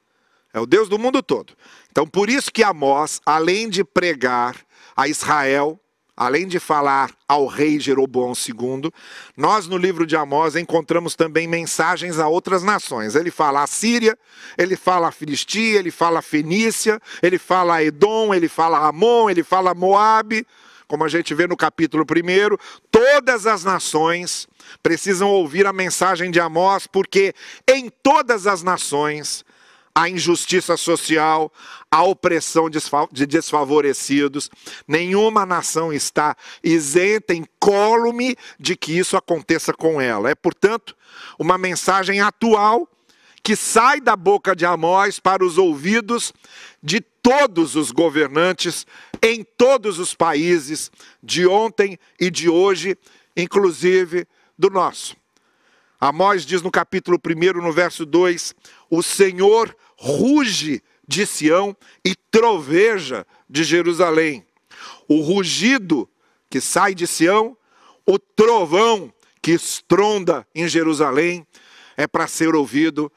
É 0.54 0.61
o 0.61 0.66
Deus 0.66 0.88
do 0.88 0.98
mundo 0.98 1.22
todo. 1.22 1.54
Então, 1.90 2.06
por 2.06 2.28
isso 2.28 2.52
que 2.52 2.62
Amós, 2.62 3.20
além 3.24 3.68
de 3.70 3.82
pregar 3.82 4.56
a 4.94 5.08
Israel 5.08 5.80
além 6.16 6.46
de 6.46 6.59
falar 6.59 7.11
ao 7.27 7.46
rei 7.46 7.81
Jeroboão 7.81 8.33
II, 8.33 8.92
nós 9.37 9.66
no 9.66 9.77
livro 9.77 10.07
de 10.07 10.14
Amós 10.14 10.57
encontramos 10.57 11.14
também 11.14 11.48
mensagens 11.48 12.18
a 12.18 12.29
outras 12.29 12.62
nações. 12.62 13.14
Ele 13.14 13.31
fala 13.31 13.62
a 13.62 13.66
Síria, 13.66 14.18
ele 14.59 14.77
fala 14.77 15.09
a 15.09 15.12
Filistia, 15.12 15.79
ele 15.79 15.90
fala 15.90 16.18
a 16.18 16.22
Fenícia, 16.22 17.01
ele 17.22 17.38
fala 17.38 17.77
a 17.77 17.85
Edom, 17.85 18.35
ele 18.35 18.48
fala 18.48 18.79
a 18.79 18.88
Amon, 18.88 19.31
ele 19.31 19.42
fala 19.42 19.70
a 19.70 19.75
Moabe, 19.75 20.46
como 20.87 21.05
a 21.05 21.09
gente 21.09 21.35
vê 21.35 21.46
no 21.46 21.57
capítulo 21.57 22.05
1, 22.05 22.57
todas 22.90 23.46
as 23.46 23.64
nações 23.64 24.46
precisam 24.83 25.31
ouvir 25.31 25.66
a 25.66 25.72
mensagem 25.72 26.31
de 26.31 26.38
Amós, 26.38 26.87
porque 26.87 27.35
em 27.66 27.88
todas 28.03 28.46
as 28.46 28.62
nações 28.62 29.42
a 29.94 30.09
injustiça 30.09 30.76
social, 30.76 31.52
a 31.90 32.02
opressão 32.02 32.70
de 32.70 33.26
desfavorecidos. 33.26 34.50
Nenhuma 34.88 35.44
nação 35.44 35.92
está 35.92 36.37
isenta, 36.62 37.35
incólume 37.35 38.37
de 38.59 38.76
que 38.76 38.96
isso 38.96 39.16
aconteça 39.16 39.72
com 39.72 40.00
ela. 40.00 40.31
É, 40.31 40.35
portanto, 40.35 40.96
uma 41.38 41.59
mensagem 41.59 42.20
atual 42.20 42.88
que 43.42 43.57
sai 43.57 44.00
da 44.00 44.16
boca 44.16 44.55
de 44.55 44.64
Amós 44.64 45.18
para 45.18 45.44
os 45.44 45.59
ouvidos 45.59 46.33
de 46.83 47.00
todos 47.00 47.76
os 47.76 47.90
governantes 47.90 48.87
em 49.20 49.44
todos 49.57 49.98
os 49.98 50.14
países, 50.14 50.90
de 51.22 51.46
ontem 51.46 51.98
e 52.18 52.31
de 52.31 52.48
hoje, 52.48 52.96
inclusive 53.37 54.26
do 54.59 54.70
nosso. 54.70 55.16
Amós 56.00 56.44
diz 56.44 56.62
no 56.62 56.70
capítulo 56.70 57.16
1, 57.24 57.62
no 57.62 57.72
verso 57.72 58.05
2: 58.05 58.55
O 58.90 59.02
Senhor 59.02 59.74
ruge 60.02 60.82
de 61.06 61.24
Sião 61.24 61.76
e 62.04 62.16
troveja 62.16 63.24
de 63.48 63.62
Jerusalém. 63.62 64.44
O 65.06 65.20
rugido 65.20 66.10
que 66.50 66.60
sai 66.60 66.92
de 66.92 67.06
Sião, 67.06 67.56
o 68.04 68.18
trovão 68.18 69.14
que 69.40 69.52
estronda 69.52 70.44
em 70.52 70.66
Jerusalém, 70.66 71.46
é 71.96 72.08
para 72.08 72.26
ser 72.26 72.56
ouvido 72.56 73.12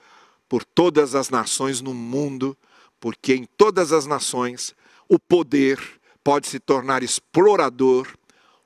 por 0.48 0.64
todas 0.64 1.16
as 1.16 1.32
nações 1.32 1.82
no 1.82 1.92
mundo, 1.92 2.56
porque 3.00 3.34
em 3.34 3.46
todas 3.58 3.92
as 3.92 4.06
nações 4.06 4.76
o 5.10 5.18
poder 5.18 5.80
pode 6.24 6.48
se 6.48 6.60
tornar 6.60 7.02
explorador, 7.02 8.08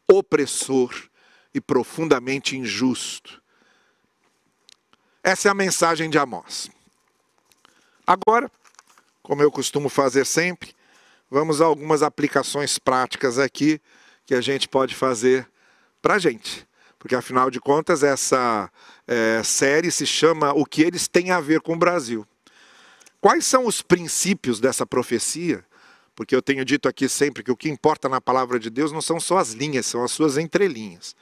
opressor 0.05 0.93
e 1.53 1.61
profundamente 1.61 2.57
injusto. 2.57 3.41
Essa 5.23 5.47
é 5.47 5.51
a 5.51 5.55
mensagem 5.55 6.09
de 6.09 6.17
Amós. 6.17 6.69
Agora, 8.09 8.51
como 9.21 9.43
eu 9.43 9.51
costumo 9.51 9.87
fazer 9.87 10.25
sempre, 10.25 10.73
vamos 11.29 11.61
a 11.61 11.65
algumas 11.65 12.01
aplicações 12.01 12.79
práticas 12.79 13.37
aqui 13.37 13.79
que 14.25 14.33
a 14.33 14.41
gente 14.41 14.67
pode 14.67 14.95
fazer 14.95 15.47
para 16.01 16.15
a 16.15 16.17
gente. 16.17 16.67
Porque, 16.97 17.13
afinal 17.13 17.51
de 17.51 17.59
contas, 17.59 18.01
essa 18.01 18.67
é, 19.07 19.43
série 19.43 19.91
se 19.91 20.07
chama 20.07 20.53
O 20.53 20.65
que 20.65 20.81
eles 20.81 21.07
têm 21.07 21.29
a 21.29 21.39
ver 21.39 21.61
com 21.61 21.73
o 21.73 21.77
Brasil. 21.77 22.25
Quais 23.21 23.45
são 23.45 23.67
os 23.67 23.83
princípios 23.83 24.59
dessa 24.59 24.87
profecia? 24.87 25.63
Porque 26.15 26.35
eu 26.35 26.41
tenho 26.41 26.65
dito 26.65 26.89
aqui 26.89 27.07
sempre 27.07 27.43
que 27.43 27.51
o 27.51 27.55
que 27.55 27.69
importa 27.69 28.09
na 28.09 28.19
palavra 28.19 28.59
de 28.59 28.71
Deus 28.71 28.91
não 28.91 29.03
são 29.03 29.19
só 29.19 29.37
as 29.37 29.51
linhas, 29.51 29.85
são 29.85 30.03
as 30.03 30.09
suas 30.09 30.35
entrelinhas. 30.35 31.15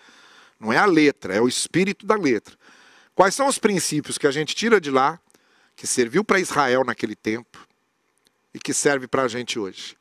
Não 0.58 0.72
é 0.72 0.78
a 0.78 0.86
letra, 0.86 1.36
é 1.36 1.42
o 1.42 1.50
espírito 1.50 2.06
da 2.06 2.16
letra. 2.16 2.56
Quais 3.14 3.36
são 3.36 3.48
os 3.48 3.58
princípios 3.58 4.18
que 4.18 4.26
a 4.26 4.32
gente 4.32 4.56
tira 4.56 4.80
de 4.80 4.90
lá 4.90 5.20
que 5.78 5.86
serviu 5.86 6.24
para 6.24 6.40
Israel 6.40 6.84
naquele 6.84 7.16
tempo 7.16 7.66
e 8.52 8.58
que 8.58 8.74
serve 8.74 9.08
para 9.08 9.22
a 9.22 9.28
gente 9.28 9.60
hoje, 9.60 9.96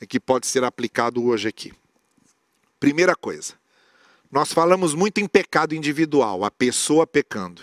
e 0.00 0.06
que 0.06 0.20
pode 0.20 0.46
ser 0.46 0.62
aplicado 0.62 1.22
hoje 1.26 1.48
aqui. 1.48 1.74
Primeira 2.78 3.16
coisa, 3.16 3.54
nós 4.30 4.52
falamos 4.52 4.94
muito 4.94 5.18
em 5.18 5.26
pecado 5.26 5.74
individual, 5.74 6.44
a 6.44 6.50
pessoa 6.50 7.08
pecando. 7.08 7.62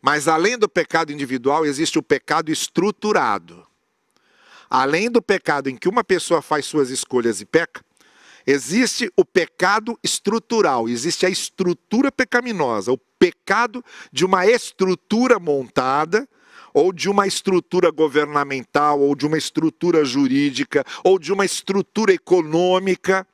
Mas 0.00 0.28
além 0.28 0.56
do 0.56 0.68
pecado 0.68 1.12
individual, 1.12 1.66
existe 1.66 1.98
o 1.98 2.02
pecado 2.02 2.52
estruturado. 2.52 3.66
Além 4.70 5.10
do 5.10 5.20
pecado 5.20 5.68
em 5.68 5.76
que 5.76 5.88
uma 5.88 6.04
pessoa 6.04 6.40
faz 6.40 6.66
suas 6.66 6.88
escolhas 6.88 7.40
e 7.40 7.44
peca, 7.44 7.84
existe 8.46 9.12
o 9.16 9.24
pecado 9.24 9.98
estrutural, 10.04 10.88
existe 10.88 11.26
a 11.26 11.28
estrutura 11.28 12.12
pecaminosa, 12.12 12.92
o 12.92 12.98
pecado 13.18 13.84
de 14.12 14.24
uma 14.24 14.46
estrutura 14.46 15.40
montada 15.40 16.28
ou 16.74 16.92
de 16.92 17.08
uma 17.08 17.24
estrutura 17.24 17.92
governamental, 17.92 19.00
ou 19.00 19.14
de 19.14 19.24
uma 19.24 19.38
estrutura 19.38 20.04
jurídica, 20.04 20.84
ou 21.04 21.20
de 21.20 21.32
uma 21.32 21.44
estrutura 21.44 22.12
econômica 22.12 23.24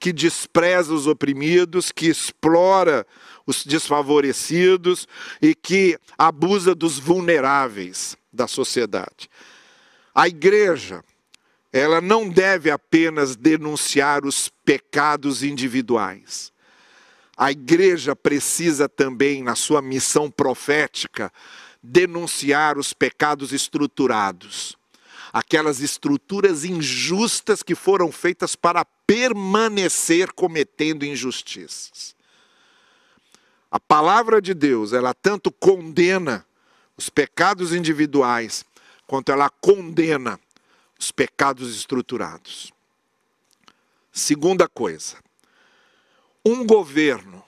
que 0.00 0.12
despreza 0.12 0.94
os 0.94 1.06
oprimidos, 1.06 1.92
que 1.92 2.06
explora 2.06 3.06
os 3.46 3.64
desfavorecidos 3.64 5.06
e 5.40 5.54
que 5.54 5.98
abusa 6.16 6.74
dos 6.74 6.98
vulneráveis 6.98 8.16
da 8.32 8.48
sociedade. 8.48 9.28
A 10.14 10.26
igreja, 10.26 11.04
ela 11.72 12.00
não 12.00 12.28
deve 12.28 12.70
apenas 12.70 13.36
denunciar 13.36 14.24
os 14.24 14.48
pecados 14.64 15.42
individuais. 15.42 16.52
A 17.36 17.52
igreja 17.52 18.16
precisa 18.16 18.88
também, 18.88 19.44
na 19.44 19.54
sua 19.54 19.80
missão 19.80 20.28
profética, 20.28 21.32
denunciar 21.90 22.76
os 22.76 22.92
pecados 22.92 23.50
estruturados, 23.50 24.76
aquelas 25.32 25.80
estruturas 25.80 26.64
injustas 26.64 27.62
que 27.62 27.74
foram 27.74 28.12
feitas 28.12 28.54
para 28.54 28.84
permanecer 28.84 30.32
cometendo 30.32 31.04
injustiças. 31.04 32.14
A 33.70 33.80
palavra 33.80 34.40
de 34.40 34.52
Deus, 34.52 34.92
ela 34.92 35.14
tanto 35.14 35.50
condena 35.50 36.44
os 36.94 37.08
pecados 37.08 37.72
individuais, 37.72 38.66
quanto 39.06 39.32
ela 39.32 39.48
condena 39.48 40.38
os 40.98 41.10
pecados 41.10 41.74
estruturados. 41.74 42.70
Segunda 44.12 44.68
coisa, 44.68 45.16
um 46.44 46.66
governo, 46.66 47.42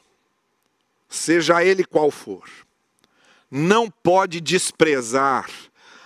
seja 1.09 1.63
ele 1.63 1.85
qual 1.85 2.11
for, 2.11 2.49
não 3.51 3.91
pode 3.91 4.41
desprezar 4.41 5.51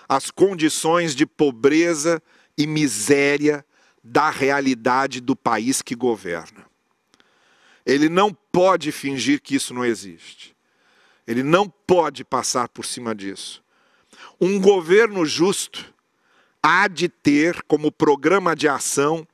as 0.09 0.31
condições 0.31 1.15
de 1.15 1.27
pobreza 1.27 2.23
e 2.57 2.67
miséria 2.67 3.65
da 4.03 4.31
realidade 4.31 5.21
do 5.21 5.37
país 5.37 5.83
que 5.83 5.95
governa. 5.95 6.65
Ele 7.85 8.09
não 8.09 8.33
pode 8.33 8.91
fingir 8.93 9.43
que 9.43 9.57
isso 9.57 9.75
não 9.75 9.85
existe. 9.85 10.55
Ele 11.27 11.43
não 11.43 11.69
pode 11.69 12.25
passar 12.25 12.69
por 12.69 12.85
cima 12.85 13.15
disso. 13.15 13.63
Um 14.41 14.61
governo 14.61 15.25
justo 15.27 15.93
há 16.63 16.89
de 16.89 17.09
ter 17.09 17.63
como 17.65 17.93
programa 17.93 18.57
de 18.57 18.69
ação 18.69 19.27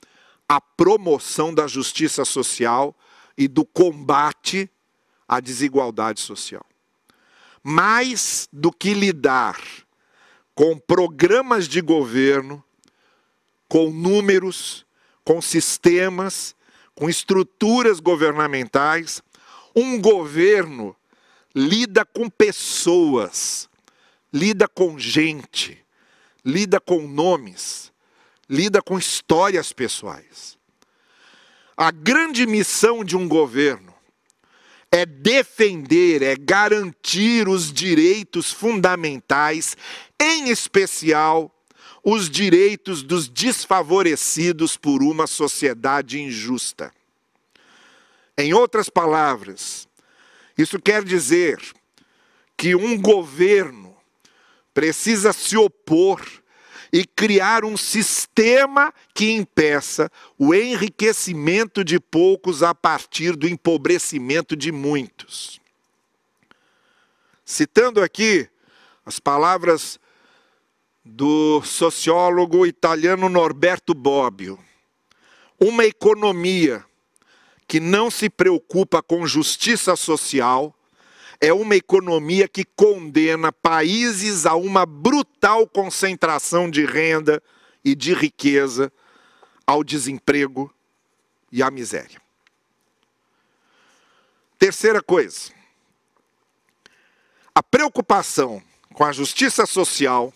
a 0.48 0.60
promoção 0.60 1.54
da 1.54 1.66
justiça 1.68 2.24
social 2.24 2.96
e 3.36 3.46
do 3.46 3.64
combate 3.64 4.68
à 5.28 5.38
desigualdade 5.38 6.20
social 6.20 6.64
mais 7.62 8.48
do 8.52 8.72
que 8.72 8.94
lidar 8.94 9.60
com 10.54 10.78
programas 10.78 11.66
de 11.68 11.80
governo, 11.80 12.62
com 13.68 13.90
números, 13.90 14.84
com 15.24 15.40
sistemas, 15.40 16.54
com 16.94 17.08
estruturas 17.08 18.00
governamentais, 18.00 19.22
um 19.74 20.00
governo 20.00 20.94
lida 21.54 22.04
com 22.04 22.28
pessoas, 22.28 23.68
lida 24.32 24.68
com 24.68 24.98
gente, 24.98 25.82
lida 26.44 26.80
com 26.80 27.06
nomes, 27.06 27.92
lida 28.48 28.82
com 28.82 28.98
histórias 28.98 29.72
pessoais. 29.72 30.58
A 31.76 31.90
grande 31.90 32.46
missão 32.46 33.04
de 33.04 33.16
um 33.16 33.26
governo 33.26 33.89
é 34.92 35.06
defender, 35.06 36.22
é 36.22 36.34
garantir 36.36 37.48
os 37.48 37.72
direitos 37.72 38.50
fundamentais, 38.50 39.76
em 40.20 40.50
especial 40.50 41.54
os 42.02 42.28
direitos 42.28 43.02
dos 43.02 43.28
desfavorecidos 43.28 44.76
por 44.76 45.02
uma 45.02 45.26
sociedade 45.26 46.20
injusta. 46.20 46.92
Em 48.36 48.54
outras 48.54 48.88
palavras, 48.88 49.86
isso 50.56 50.80
quer 50.80 51.04
dizer 51.04 51.60
que 52.56 52.74
um 52.74 53.00
governo 53.00 53.96
precisa 54.72 55.32
se 55.32 55.56
opor 55.56 56.20
e 56.92 57.04
criar 57.04 57.64
um 57.64 57.76
sistema 57.76 58.92
que 59.14 59.30
impeça 59.30 60.10
o 60.38 60.54
enriquecimento 60.54 61.84
de 61.84 62.00
poucos 62.00 62.62
a 62.62 62.74
partir 62.74 63.36
do 63.36 63.48
empobrecimento 63.48 64.56
de 64.56 64.72
muitos. 64.72 65.60
Citando 67.44 68.02
aqui 68.02 68.48
as 69.04 69.18
palavras 69.18 69.98
do 71.04 71.62
sociólogo 71.62 72.66
italiano 72.66 73.28
Norberto 73.28 73.94
Bobbio, 73.94 74.58
uma 75.58 75.84
economia 75.84 76.84
que 77.66 77.78
não 77.78 78.10
se 78.10 78.28
preocupa 78.28 79.02
com 79.02 79.26
justiça 79.26 79.94
social 79.94 80.74
é 81.40 81.52
uma 81.52 81.74
economia 81.74 82.46
que 82.46 82.64
condena 82.64 83.50
países 83.50 84.44
a 84.44 84.54
uma 84.54 84.84
brutal 84.84 85.66
concentração 85.66 86.70
de 86.70 86.84
renda 86.84 87.42
e 87.82 87.94
de 87.94 88.12
riqueza, 88.12 88.92
ao 89.66 89.82
desemprego, 89.82 90.72
e 91.50 91.62
a 91.62 91.70
miséria. 91.70 92.20
Terceira 94.58 95.02
coisa, 95.02 95.50
a 97.54 97.62
preocupação 97.62 98.62
com 98.94 99.02
a 99.02 99.12
justiça 99.12 99.64
social, 99.66 100.32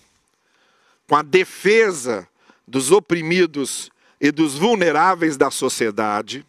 com 1.07 1.15
a 1.15 1.23
defesa 1.23 2.27
dos 2.67 2.91
oprimidos 2.91 3.91
e 4.21 4.33
dos 4.33 4.55
vulneráveis 4.55 5.37
da 5.37 5.51
sociedade, 5.51 6.47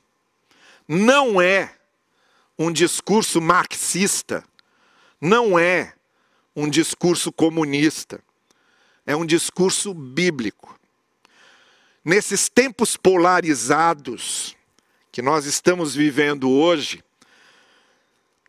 não 0.87 1.41
é 1.41 1.74
um 2.57 2.71
discurso 2.71 3.41
marxista, 3.41 4.43
não 5.19 5.57
é 5.59 5.93
um 6.55 6.69
discurso 6.69 7.31
comunista, 7.31 8.21
é 9.05 9.15
um 9.15 9.25
discurso 9.25 9.93
bíblico. 9.93 10.79
Nesses 12.03 12.47
tempos 12.47 12.95
polarizados 12.95 14.55
que 15.11 15.21
nós 15.21 15.45
estamos 15.45 15.95
vivendo 15.95 16.49
hoje, 16.49 17.03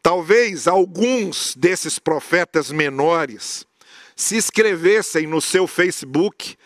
talvez 0.02 0.68
alguns 0.68 1.54
desses 1.56 1.98
profetas 1.98 2.70
menores 2.70 3.66
se 4.14 4.36
inscrevessem 4.36 5.26
no 5.26 5.40
seu 5.40 5.66
Facebook, 5.66 6.56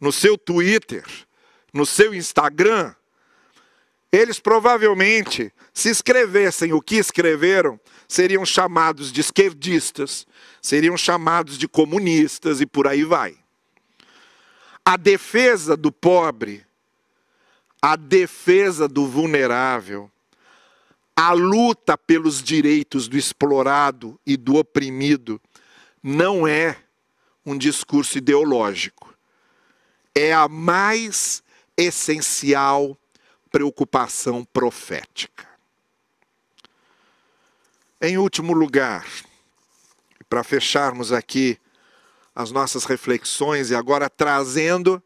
no 0.00 0.12
seu 0.12 0.36
Twitter, 0.36 1.04
no 1.72 1.86
seu 1.86 2.14
Instagram, 2.14 2.94
eles 4.12 4.38
provavelmente, 4.38 5.50
se 5.72 5.88
escrevessem 5.88 6.74
o 6.74 6.82
que 6.82 6.96
escreveram, 6.96 7.80
seriam 8.06 8.44
chamados 8.44 9.10
de 9.10 9.22
esquerdistas, 9.22 10.26
seriam 10.60 10.98
chamados 10.98 11.56
de 11.56 11.66
comunistas 11.66 12.60
e 12.60 12.66
por 12.66 12.86
aí 12.86 13.04
vai. 13.04 13.34
A 14.84 14.98
defesa 14.98 15.74
do 15.78 15.90
pobre, 15.90 16.66
a 17.80 17.96
defesa 17.96 18.86
do 18.86 19.06
vulnerável, 19.06 20.10
a 21.16 21.32
luta 21.32 21.96
pelos 21.96 22.42
direitos 22.42 23.08
do 23.08 23.16
explorado 23.16 24.20
e 24.26 24.36
do 24.36 24.56
oprimido 24.56 25.40
não 26.02 26.46
é 26.46 26.76
um 27.46 27.56
discurso 27.56 28.18
ideológico. 28.18 29.14
É 30.14 30.34
a 30.34 30.48
mais 30.48 31.42
essencial 31.76 32.98
preocupação 33.52 34.44
profética. 34.44 35.46
Em 38.00 38.18
último 38.18 38.54
lugar, 38.54 39.06
para 40.28 40.42
fecharmos 40.42 41.12
aqui 41.12 41.58
as 42.34 42.50
nossas 42.50 42.84
reflexões 42.84 43.70
e 43.70 43.74
agora 43.74 44.08
trazendo 44.08 45.00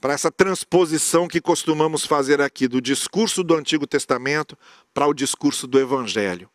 para 0.00 0.12
essa 0.12 0.30
transposição 0.30 1.26
que 1.26 1.40
costumamos 1.40 2.06
fazer 2.06 2.40
aqui 2.40 2.68
do 2.68 2.80
discurso 2.80 3.42
do 3.42 3.54
Antigo 3.54 3.86
Testamento 3.86 4.56
para 4.94 5.06
o 5.06 5.14
discurso 5.14 5.66
do 5.66 5.80
Evangelho, 5.80 6.48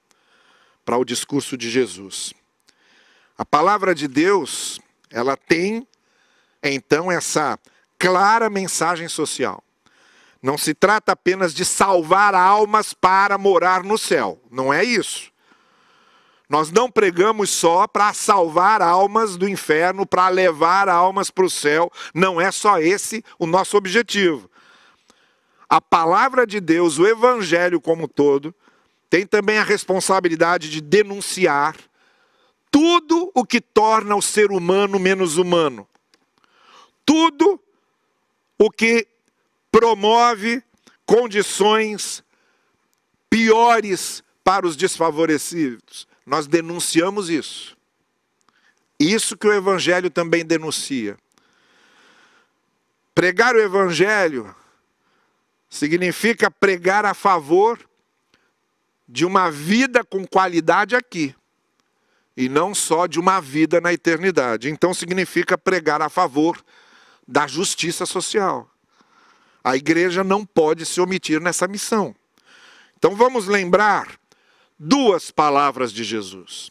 para 0.86 0.98
o 0.98 1.04
discurso 1.04 1.58
de 1.58 1.70
Jesus. 1.70 2.34
A 3.38 3.44
palavra 3.44 3.94
de 3.94 4.08
Deus, 4.08 4.80
ela 5.10 5.36
tem 5.36 5.88
então 6.64 7.12
essa 7.12 7.60
clara 8.00 8.50
mensagem 8.50 9.08
social. 9.08 9.64
Não 10.46 10.60
se 10.60 10.76
trata 10.76 11.14
apenas 11.14 11.56
de 11.56 11.66
salvar 11.66 12.36
almas 12.36 12.94
para 12.94 13.36
morar 13.36 13.84
no 13.84 13.98
céu. 13.98 14.40
Não 14.52 14.72
é 14.72 14.84
isso. 14.84 15.32
Nós 16.48 16.70
não 16.70 16.88
pregamos 16.88 17.50
só 17.50 17.88
para 17.88 18.14
salvar 18.14 18.80
almas 18.80 19.38
do 19.38 19.50
inferno, 19.50 20.06
para 20.06 20.30
levar 20.30 20.88
almas 20.88 21.32
para 21.32 21.46
o 21.46 21.50
céu. 21.50 21.92
Não 22.14 22.40
é 22.40 22.52
só 22.52 22.78
esse 22.78 23.26
o 23.40 23.48
nosso 23.48 23.76
objetivo. 23.76 24.48
A 25.68 25.82
palavra 25.82 26.46
de 26.46 26.62
Deus, 26.62 27.00
o 27.00 27.08
evangelho 27.08 27.82
como 27.82 28.08
todo, 28.08 28.54
tem 29.10 29.26
também 29.26 29.58
a 29.58 29.64
responsabilidade 29.64 30.70
de 30.70 30.80
denunciar 30.80 31.76
tudo 32.70 33.32
o 33.34 33.44
que 33.44 33.60
torna 33.60 34.16
o 34.16 34.22
ser 34.22 34.52
humano 34.52 35.00
menos 35.00 35.38
humano. 35.38 35.88
Tudo 37.04 37.60
o 38.60 38.70
que 38.70 39.08
promove 39.76 40.64
condições 41.06 42.24
piores 43.30 44.24
para 44.42 44.66
os 44.66 44.78
desfavorecidos. 44.78 46.08
Nós 46.26 46.48
denunciamos 46.48 47.30
isso. 47.30 47.76
Isso 48.98 49.36
que 49.36 49.46
o 49.46 49.52
Evangelho 49.52 50.10
também 50.10 50.46
denuncia. 50.46 51.18
Pregar 53.14 53.54
o 53.54 53.60
Evangelho 53.60 54.56
significa 55.70 56.50
pregar 56.50 57.04
a 57.04 57.14
favor 57.14 57.78
de 59.06 59.26
uma 59.26 59.52
vida 59.52 60.06
com 60.06 60.26
qualidade 60.26 60.96
aqui, 60.96 61.36
e 62.38 62.48
não 62.48 62.74
só 62.74 63.08
de 63.08 63.20
uma 63.20 63.42
vida 63.42 63.82
na 63.82 63.92
eternidade. 63.92 64.70
Então 64.70 64.94
significa 64.94 65.58
pregar 65.58 66.02
a 66.02 66.08
favor 66.08 66.64
da 67.28 67.46
justiça 67.46 68.06
social. 68.06 68.72
A 69.66 69.76
igreja 69.76 70.24
não 70.24 70.46
pode 70.46 70.86
se 70.86 71.02
omitir 71.02 71.42
nessa 71.42 71.68
missão. 71.68 72.16
Então 72.96 73.16
vamos 73.16 73.48
lembrar 73.48 74.20
duas 74.78 75.32
palavras 75.32 75.92
de 75.92 76.04
Jesus. 76.04 76.70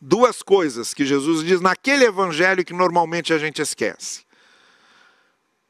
Duas 0.00 0.42
coisas 0.42 0.94
que 0.94 1.04
Jesus 1.04 1.44
diz 1.44 1.60
naquele 1.60 2.06
evangelho 2.06 2.64
que 2.64 2.72
normalmente 2.72 3.34
a 3.34 3.38
gente 3.38 3.60
esquece. 3.60 4.22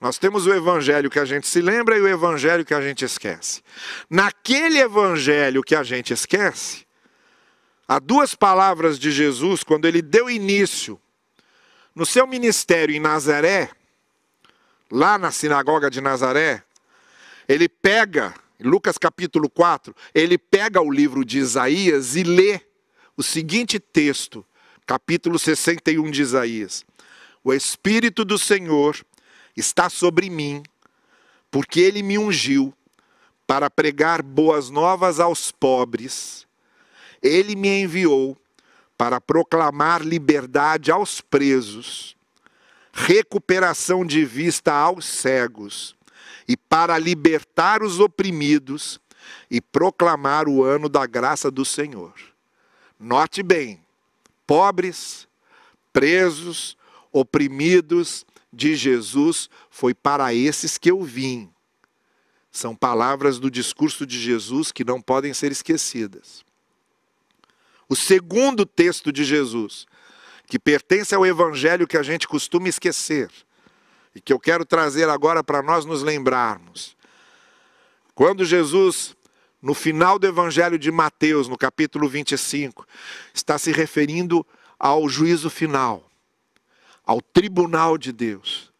Nós 0.00 0.16
temos 0.16 0.46
o 0.46 0.54
evangelho 0.54 1.10
que 1.10 1.18
a 1.18 1.24
gente 1.24 1.48
se 1.48 1.60
lembra 1.60 1.98
e 1.98 2.00
o 2.00 2.06
evangelho 2.06 2.64
que 2.64 2.72
a 2.72 2.80
gente 2.80 3.04
esquece. 3.04 3.60
Naquele 4.08 4.78
evangelho 4.78 5.60
que 5.60 5.74
a 5.74 5.82
gente 5.82 6.12
esquece, 6.12 6.86
há 7.88 7.98
duas 7.98 8.36
palavras 8.36 8.96
de 8.96 9.10
Jesus 9.10 9.64
quando 9.64 9.86
ele 9.86 10.02
deu 10.02 10.30
início 10.30 11.00
no 11.96 12.06
seu 12.06 12.28
ministério 12.28 12.94
em 12.94 13.00
Nazaré 13.00 13.70
lá 14.90 15.16
na 15.16 15.30
sinagoga 15.30 15.90
de 15.90 16.00
Nazaré, 16.00 16.62
ele 17.48 17.68
pega, 17.68 18.34
Lucas 18.58 18.98
capítulo 18.98 19.48
4, 19.48 19.94
ele 20.14 20.36
pega 20.36 20.80
o 20.80 20.90
livro 20.90 21.24
de 21.24 21.38
Isaías 21.38 22.16
e 22.16 22.22
lê 22.22 22.60
o 23.16 23.22
seguinte 23.22 23.78
texto, 23.78 24.44
capítulo 24.86 25.38
61 25.38 26.10
de 26.10 26.22
Isaías: 26.22 26.84
O 27.44 27.52
Espírito 27.52 28.24
do 28.24 28.38
Senhor 28.38 28.96
está 29.56 29.88
sobre 29.88 30.28
mim, 30.28 30.62
porque 31.50 31.80
ele 31.80 32.02
me 32.02 32.18
ungiu 32.18 32.74
para 33.46 33.68
pregar 33.68 34.22
boas 34.22 34.70
novas 34.70 35.18
aos 35.18 35.50
pobres, 35.50 36.46
ele 37.22 37.56
me 37.56 37.82
enviou 37.82 38.36
para 38.96 39.20
proclamar 39.20 40.02
liberdade 40.02 40.90
aos 40.90 41.20
presos 41.20 42.16
recuperação 42.92 44.04
de 44.04 44.24
vista 44.24 44.72
aos 44.72 45.04
cegos, 45.04 45.96
e 46.48 46.56
para 46.56 46.98
libertar 46.98 47.82
os 47.82 48.00
oprimidos 48.00 49.00
e 49.50 49.60
proclamar 49.60 50.48
o 50.48 50.64
ano 50.64 50.88
da 50.88 51.06
graça 51.06 51.50
do 51.50 51.64
Senhor. 51.64 52.14
Note 52.98 53.42
bem: 53.42 53.80
pobres, 54.46 55.28
presos, 55.92 56.76
oprimidos 57.12 58.26
de 58.52 58.74
Jesus, 58.74 59.48
foi 59.70 59.94
para 59.94 60.34
esses 60.34 60.76
que 60.76 60.90
eu 60.90 61.02
vim. 61.02 61.50
São 62.50 62.74
palavras 62.74 63.38
do 63.38 63.50
discurso 63.50 64.04
de 64.04 64.18
Jesus 64.18 64.72
que 64.72 64.84
não 64.84 65.00
podem 65.00 65.32
ser 65.32 65.52
esquecidas. 65.52 66.44
O 67.88 67.94
segundo 67.94 68.66
texto 68.66 69.12
de 69.12 69.24
Jesus, 69.24 69.86
que 70.50 70.58
pertence 70.58 71.14
ao 71.14 71.24
evangelho 71.24 71.86
que 71.86 71.96
a 71.96 72.02
gente 72.02 72.26
costuma 72.26 72.68
esquecer 72.68 73.30
e 74.12 74.20
que 74.20 74.32
eu 74.32 74.40
quero 74.40 74.64
trazer 74.64 75.08
agora 75.08 75.44
para 75.44 75.62
nós 75.62 75.84
nos 75.84 76.02
lembrarmos. 76.02 76.96
Quando 78.16 78.44
Jesus, 78.44 79.14
no 79.62 79.74
final 79.74 80.18
do 80.18 80.26
evangelho 80.26 80.76
de 80.76 80.90
Mateus, 80.90 81.46
no 81.46 81.56
capítulo 81.56 82.08
25, 82.08 82.84
está 83.32 83.58
se 83.58 83.70
referindo 83.70 84.44
ao 84.76 85.08
juízo 85.08 85.48
final, 85.48 86.10
ao 87.06 87.22
tribunal 87.22 87.96
de 87.96 88.10
Deus, 88.10 88.72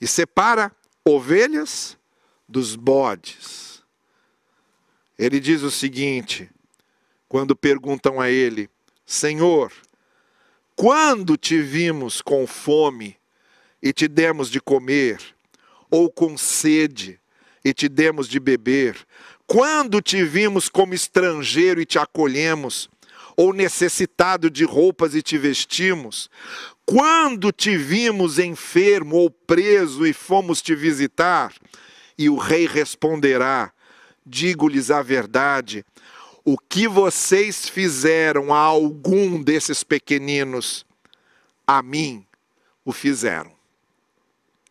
e 0.00 0.08
separa 0.08 0.72
ovelhas 1.04 1.96
dos 2.48 2.74
bodes. 2.74 3.84
Ele 5.16 5.38
diz 5.38 5.62
o 5.62 5.70
seguinte, 5.70 6.50
quando 7.28 7.54
perguntam 7.54 8.20
a 8.20 8.28
ele: 8.28 8.68
Senhor, 9.06 9.70
quando 10.76 11.36
te 11.36 11.60
vimos 11.60 12.20
com 12.20 12.46
fome 12.46 13.16
e 13.82 13.92
te 13.92 14.08
demos 14.08 14.50
de 14.50 14.60
comer, 14.60 15.18
ou 15.90 16.10
com 16.10 16.36
sede 16.36 17.20
e 17.64 17.72
te 17.72 17.88
demos 17.88 18.28
de 18.28 18.40
beber? 18.40 18.96
Quando 19.46 20.00
te 20.00 20.24
vimos 20.24 20.68
como 20.68 20.94
estrangeiro 20.94 21.80
e 21.80 21.86
te 21.86 21.98
acolhemos, 21.98 22.88
ou 23.36 23.52
necessitado 23.52 24.48
de 24.48 24.64
roupas 24.64 25.14
e 25.14 25.22
te 25.22 25.36
vestimos? 25.36 26.30
Quando 26.86 27.50
te 27.52 27.76
vimos 27.76 28.38
enfermo 28.38 29.16
ou 29.16 29.30
preso 29.30 30.06
e 30.06 30.12
fomos 30.12 30.62
te 30.62 30.74
visitar? 30.74 31.52
E 32.16 32.28
o 32.28 32.36
rei 32.36 32.66
responderá: 32.66 33.72
Digo-lhes 34.24 34.90
a 34.90 35.02
verdade, 35.02 35.84
o 36.44 36.58
que 36.58 36.86
vocês 36.86 37.68
fizeram 37.68 38.52
a 38.52 38.58
algum 38.58 39.42
desses 39.42 39.82
pequeninos, 39.82 40.84
a 41.66 41.82
mim 41.82 42.26
o 42.84 42.92
fizeram. 42.92 43.54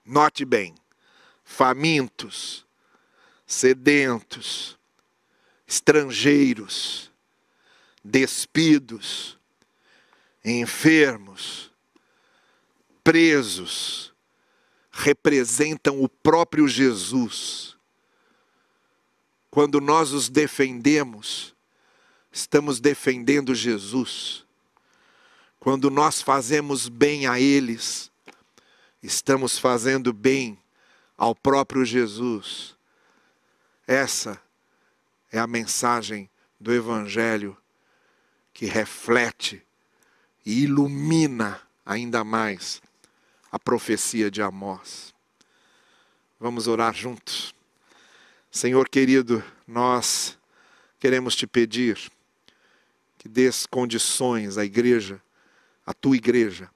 Note 0.05 0.45
bem: 0.45 0.75
famintos, 1.43 2.65
sedentos, 3.47 4.77
estrangeiros, 5.65 7.11
despidos, 8.03 9.39
enfermos, 10.45 11.71
presos, 13.03 14.13
representam 14.91 16.03
o 16.03 16.07
próprio 16.07 16.67
Jesus. 16.67 17.75
Quando 19.49 19.79
nós 19.79 20.11
os 20.11 20.29
defendemos, 20.29 21.53
estamos 22.33 22.79
defendendo 22.79 23.53
Jesus. 23.53 24.43
Quando 25.59 25.91
nós 25.91 26.19
fazemos 26.19 26.89
bem 26.89 27.27
a 27.27 27.39
eles, 27.39 28.11
estamos 29.03 29.59
fazendo 29.59 30.11
bem 30.11 30.57
ao 31.15 31.35
próprio 31.35 31.85
Jesus. 31.85 32.75
Essa 33.85 34.41
é 35.31 35.37
a 35.37 35.45
mensagem 35.45 36.27
do 36.59 36.73
Evangelho 36.73 37.55
que 38.51 38.65
reflete 38.65 39.61
e 40.45 40.63
ilumina 40.63 41.61
ainda 41.85 42.23
mais 42.23 42.81
a 43.51 43.59
profecia 43.59 44.31
de 44.31 44.41
Amós. 44.41 45.13
Vamos 46.39 46.67
orar 46.67 46.93
juntos. 46.93 47.53
Senhor 48.51 48.89
querido, 48.89 49.43
nós 49.67 50.37
queremos 50.99 51.35
te 51.35 51.45
pedir 51.45 52.11
que 53.23 53.29
dês 53.29 53.65
condições 53.65 54.57
à 54.57 54.65
igreja, 54.65 55.21
à 55.85 55.93
tua 55.93 56.17
igreja, 56.17 56.69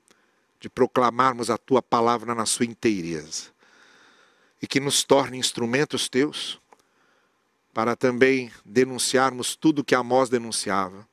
de 0.61 0.69
proclamarmos 0.69 1.49
a 1.49 1.57
tua 1.57 1.81
palavra 1.81 2.33
na 2.33 2.45
sua 2.45 2.65
inteireza. 2.65 3.47
E 4.61 4.65
que 4.65 4.79
nos 4.79 5.03
torne 5.03 5.37
instrumentos 5.37 6.07
teus 6.07 6.57
para 7.73 7.97
também 7.97 8.49
denunciarmos 8.63 9.57
tudo 9.57 9.83
que 9.83 9.93
Amós 9.93 10.29
denunciava, 10.29 11.05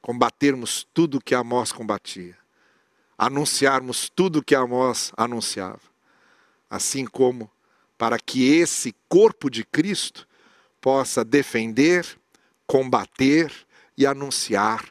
combatermos 0.00 0.88
tudo 0.94 1.20
que 1.20 1.34
Amós 1.34 1.70
combatia, 1.70 2.38
anunciarmos 3.18 4.08
tudo 4.08 4.42
que 4.42 4.54
Amós 4.54 5.12
anunciava, 5.18 5.82
assim 6.70 7.04
como 7.04 7.50
para 7.98 8.18
que 8.18 8.54
esse 8.54 8.96
corpo 9.06 9.50
de 9.50 9.66
Cristo 9.66 10.26
possa 10.80 11.22
defender, 11.22 12.06
combater 12.66 13.52
e 14.00 14.06
anunciar 14.06 14.84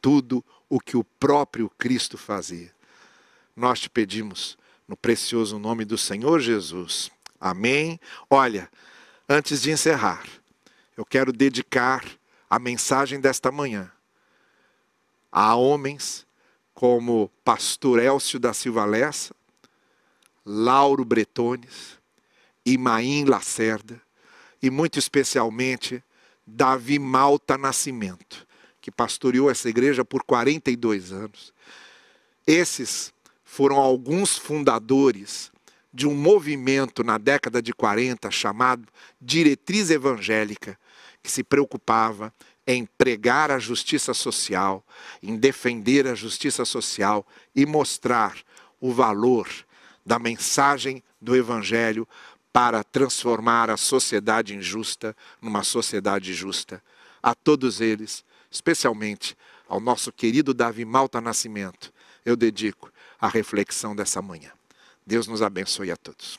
tudo 0.00 0.44
o 0.68 0.80
que 0.80 0.96
o 0.96 1.04
próprio 1.04 1.70
Cristo 1.78 2.18
fazia. 2.18 2.72
Nós 3.54 3.80
te 3.80 3.88
pedimos 3.88 4.58
no 4.88 4.96
precioso 4.96 5.58
nome 5.58 5.84
do 5.84 5.96
Senhor 5.96 6.40
Jesus. 6.40 7.10
Amém. 7.40 8.00
Olha, 8.28 8.68
Antes 9.28 9.62
de 9.62 9.72
encerrar, 9.72 10.24
eu 10.96 11.04
quero 11.04 11.32
dedicar 11.32 12.04
a 12.48 12.60
mensagem 12.60 13.20
desta 13.20 13.50
manhã 13.50 13.90
a 15.32 15.56
homens 15.56 16.24
como 16.72 17.28
Pastor 17.42 17.98
Elcio 17.98 18.38
da 18.38 18.54
Silva 18.54 18.84
Lessa, 18.84 19.34
Lauro 20.44 21.04
Bretones, 21.04 21.98
Imaim 22.64 23.24
Lacerda 23.24 24.00
e 24.62 24.70
muito 24.70 24.96
especialmente 24.96 26.02
Davi 26.46 27.00
Malta 27.00 27.58
Nascimento, 27.58 28.45
que 28.86 28.90
pastoreou 28.92 29.50
essa 29.50 29.68
igreja 29.68 30.04
por 30.04 30.22
42 30.22 31.10
anos. 31.10 31.52
Esses 32.46 33.12
foram 33.42 33.78
alguns 33.78 34.38
fundadores 34.38 35.50
de 35.92 36.06
um 36.06 36.14
movimento 36.14 37.02
na 37.02 37.18
década 37.18 37.60
de 37.60 37.72
40 37.72 38.30
chamado 38.30 38.86
Diretriz 39.20 39.90
Evangélica, 39.90 40.78
que 41.20 41.28
se 41.28 41.42
preocupava 41.42 42.32
em 42.64 42.86
pregar 42.96 43.50
a 43.50 43.58
justiça 43.58 44.14
social, 44.14 44.86
em 45.20 45.36
defender 45.36 46.06
a 46.06 46.14
justiça 46.14 46.64
social 46.64 47.26
e 47.56 47.66
mostrar 47.66 48.36
o 48.80 48.92
valor 48.92 49.48
da 50.04 50.16
mensagem 50.16 51.02
do 51.20 51.34
Evangelho 51.34 52.06
para 52.52 52.84
transformar 52.84 53.68
a 53.68 53.76
sociedade 53.76 54.54
injusta 54.54 55.16
numa 55.42 55.64
sociedade 55.64 56.32
justa. 56.32 56.80
A 57.20 57.34
todos 57.34 57.80
eles, 57.80 58.24
especialmente 58.50 59.36
ao 59.68 59.80
nosso 59.80 60.12
querido 60.12 60.54
Davi 60.54 60.84
Malta 60.84 61.20
Nascimento, 61.20 61.92
eu 62.24 62.36
dedico 62.36 62.90
a 63.20 63.28
reflexão 63.28 63.94
dessa 63.94 64.20
manhã. 64.22 64.52
Deus 65.06 65.26
nos 65.26 65.42
abençoe 65.42 65.90
a 65.90 65.96
todos. 65.96 66.38